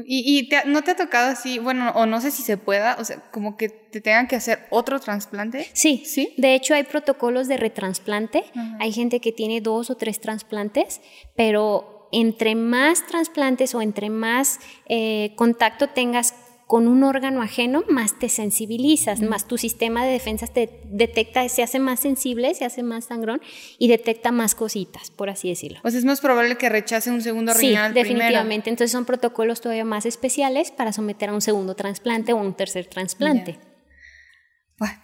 ¿Y, 0.06 0.48
no 0.66 0.82
te 0.82 0.92
ha 0.92 0.96
tocado 0.96 1.30
así, 1.30 1.58
bueno, 1.58 1.92
o 1.94 2.06
no 2.06 2.20
sé 2.20 2.30
si 2.30 2.42
se 2.42 2.56
pueda, 2.56 2.96
o 2.98 3.04
sea, 3.04 3.18
como 3.30 3.56
que 3.56 3.68
te 3.68 4.00
tengan 4.00 4.26
que 4.26 4.36
hacer 4.36 4.66
otro 4.70 4.98
trasplante? 4.98 5.68
Sí, 5.72 6.02
sí. 6.04 6.34
De 6.36 6.54
hecho, 6.54 6.74
hay 6.74 6.84
protocolos 6.84 7.46
de 7.46 7.56
retrasplante. 7.56 8.44
Hay 8.80 8.92
gente 8.92 9.20
que 9.20 9.30
tiene 9.30 9.60
dos 9.60 9.90
o 9.90 9.96
tres 9.96 10.20
trasplantes, 10.20 11.00
pero 11.36 12.08
entre 12.12 12.54
más 12.54 13.06
trasplantes 13.06 13.74
o 13.74 13.82
entre 13.82 14.10
más 14.10 14.60
eh, 14.88 15.32
contacto 15.36 15.88
tengas 15.88 16.34
con 16.66 16.88
un 16.88 17.04
órgano 17.04 17.42
ajeno, 17.42 17.84
más 17.88 18.18
te 18.18 18.28
sensibilizas, 18.28 19.20
más 19.20 19.46
tu 19.46 19.58
sistema 19.58 20.04
de 20.04 20.12
defensa 20.12 20.46
te 20.46 20.80
detecta, 20.84 21.46
se 21.48 21.62
hace 21.62 21.78
más 21.78 22.00
sensible, 22.00 22.54
se 22.54 22.64
hace 22.64 22.82
más 22.82 23.06
sangrón 23.06 23.40
y 23.78 23.88
detecta 23.88 24.32
más 24.32 24.54
cositas, 24.54 25.10
por 25.10 25.28
así 25.28 25.48
decirlo. 25.48 25.80
Pues 25.82 25.94
es 25.94 26.04
más 26.04 26.20
probable 26.20 26.56
que 26.56 26.68
rechace 26.68 27.10
un 27.10 27.20
segundo 27.20 27.52
riñón. 27.52 27.88
Sí, 27.88 27.94
definitivamente. 27.94 28.70
Entonces 28.70 28.92
son 28.92 29.04
protocolos 29.04 29.60
todavía 29.60 29.84
más 29.84 30.06
especiales 30.06 30.70
para 30.70 30.92
someter 30.92 31.28
a 31.28 31.34
un 31.34 31.42
segundo 31.42 31.74
trasplante 31.74 32.32
o 32.32 32.36
un 32.36 32.54
tercer 32.54 32.86
trasplante. 32.86 33.58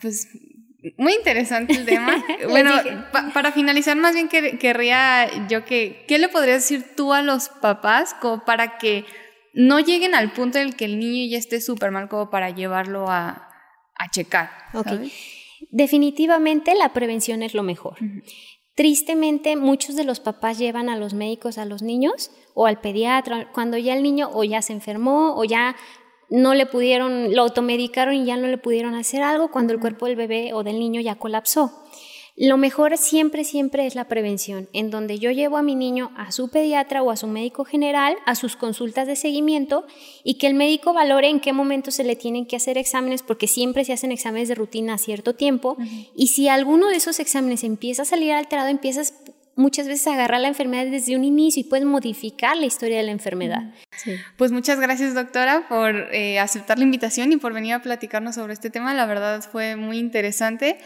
Pues 0.01 0.29
muy 0.97 1.13
interesante 1.13 1.75
el 1.75 1.85
tema. 1.85 2.25
bueno, 2.49 2.73
para 3.35 3.53
finalizar, 3.53 3.97
más 3.97 4.15
bien 4.15 4.29
querría 4.29 5.47
yo 5.49 5.65
que, 5.65 6.05
¿qué 6.09 6.19
le 6.19 6.29
podrías 6.29 6.63
decir 6.63 6.97
tú 6.97 7.13
a 7.13 7.23
los 7.23 7.49
papás 7.49 8.15
como 8.15 8.45
para 8.45 8.79
que 8.79 9.05
no 9.53 9.81
lleguen 9.81 10.15
al 10.15 10.33
punto 10.33 10.59
en 10.59 10.69
el 10.69 10.77
que 10.77 10.85
el 10.85 10.99
niño 10.99 11.31
ya 11.31 11.39
esté 11.39 11.61
súper 11.61 11.91
mal 11.91 12.09
como 12.09 12.31
para 12.31 12.51
llevarlo 12.51 13.07
a, 13.09 13.47
checar. 14.13 14.51
Definitivamente 15.71 16.75
la 16.75 16.93
prevención 16.95 17.43
es 17.43 17.55
lo 17.55 17.63
mejor. 17.63 17.99
Tristemente, 18.75 19.57
muchos 19.57 19.95
de 19.95 20.05
los 20.05 20.21
papás 20.21 20.59
llevan 20.59 20.89
a 20.89 20.97
los 20.97 21.13
médicos 21.13 21.59
a 21.59 21.67
los 21.67 21.83
niños 21.83 22.31
o 22.55 22.67
al 22.67 22.81
pediatra 22.81 23.51
cuando 23.53 23.77
ya 23.77 23.95
el 23.95 24.03
niño 24.03 24.31
o 24.33 24.43
ya 24.43 24.63
se 24.63 24.73
enfermó 24.73 25.37
o 25.37 25.45
ya 25.45 25.77
no 26.31 26.55
le 26.55 26.65
pudieron, 26.65 27.35
lo 27.35 27.43
automedicaron 27.43 28.15
y 28.15 28.25
ya 28.25 28.37
no 28.37 28.47
le 28.47 28.57
pudieron 28.57 28.95
hacer 28.95 29.23
algo 29.23 29.51
cuando 29.51 29.75
el 29.75 29.81
cuerpo 29.81 30.07
del 30.07 30.17
bebé 30.17 30.55
o 30.55 30.63
del 30.63 30.79
niño 30.79 31.01
ya 31.01 31.17
colapsó. 31.17 31.80
Lo 32.43 32.57
mejor 32.57 32.97
siempre, 32.97 33.45
siempre 33.45 33.87
es 33.87 33.95
la 33.95 34.09
prevención, 34.09 34.71
en 34.73 34.89
donde 34.89 35.19
yo 35.19 35.31
llevo 35.31 35.59
a 35.59 35.63
mi 35.63 35.75
niño 35.75 36.11
a 36.17 36.33
su 36.33 36.49
pediatra 36.49 37.03
o 37.03 37.11
a 37.11 37.17
su 37.17 37.27
médico 37.27 37.67
general, 37.67 38.17
a 38.25 38.35
sus 38.35 38.57
consultas 38.57 39.07
de 39.07 39.15
seguimiento 39.15 39.87
y 40.25 40.39
que 40.39 40.47
el 40.47 40.55
médico 40.55 40.95
valore 40.95 41.29
en 41.29 41.41
qué 41.41 41.53
momento 41.53 41.91
se 41.91 42.03
le 42.03 42.17
tienen 42.17 42.47
que 42.47 42.57
hacer 42.57 42.79
exámenes, 42.79 43.23
porque 43.23 43.47
siempre 43.47 43.85
se 43.85 43.93
hacen 43.93 44.11
exámenes 44.11 44.49
de 44.49 44.55
rutina 44.55 44.95
a 44.95 44.99
cierto 44.99 45.35
tiempo. 45.35 45.77
Y 46.17 46.29
si 46.29 46.49
alguno 46.49 46.89
de 46.89 46.97
esos 46.97 47.21
exámenes 47.21 47.63
empieza 47.63 48.03
a 48.03 48.07
salir 48.07 48.33
alterado, 48.33 48.71
empiezas 48.71 49.13
muchas 49.55 49.87
veces 49.87 50.07
agarrar 50.07 50.41
la 50.41 50.49
enfermedad 50.49 50.87
desde 50.87 51.17
un 51.17 51.25
inicio 51.25 51.61
y 51.61 51.65
puedes 51.65 51.85
modificar 51.85 52.57
la 52.57 52.65
historia 52.65 52.97
de 52.97 53.03
la 53.03 53.13
enfermedad. 53.13 53.75
Pues 54.39 54.51
muchas 54.51 54.81
gracias 54.81 55.13
doctora 55.13 55.67
por 55.69 55.95
eh, 56.15 56.39
aceptar 56.39 56.79
la 56.79 56.85
invitación 56.85 57.33
y 57.33 57.37
por 57.37 57.53
venir 57.53 57.75
a 57.75 57.83
platicarnos 57.83 58.37
sobre 58.37 58.55
este 58.55 58.71
tema. 58.71 58.95
La 58.95 59.05
verdad 59.05 59.43
fue 59.43 59.77
muy 59.77 59.99
interesante. 59.99 60.79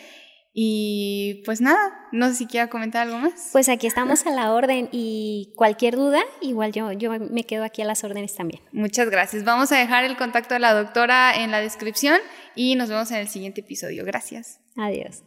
Y 0.56 1.42
pues 1.44 1.60
nada, 1.60 2.06
no 2.12 2.28
sé 2.28 2.36
si 2.36 2.46
quiera 2.46 2.68
comentar 2.68 3.08
algo 3.08 3.18
más. 3.18 3.50
Pues 3.50 3.68
aquí 3.68 3.88
estamos 3.88 4.24
a 4.24 4.30
la 4.30 4.52
orden 4.52 4.88
y 4.92 5.52
cualquier 5.56 5.96
duda, 5.96 6.22
igual 6.40 6.70
yo, 6.70 6.92
yo 6.92 7.10
me 7.18 7.42
quedo 7.42 7.64
aquí 7.64 7.82
a 7.82 7.84
las 7.84 8.04
órdenes 8.04 8.36
también. 8.36 8.62
Muchas 8.70 9.10
gracias. 9.10 9.42
Vamos 9.42 9.72
a 9.72 9.78
dejar 9.78 10.04
el 10.04 10.16
contacto 10.16 10.54
de 10.54 10.60
la 10.60 10.72
doctora 10.72 11.34
en 11.34 11.50
la 11.50 11.60
descripción 11.60 12.20
y 12.54 12.76
nos 12.76 12.88
vemos 12.88 13.10
en 13.10 13.16
el 13.16 13.28
siguiente 13.28 13.62
episodio. 13.62 14.04
Gracias. 14.04 14.60
Adiós. 14.76 15.24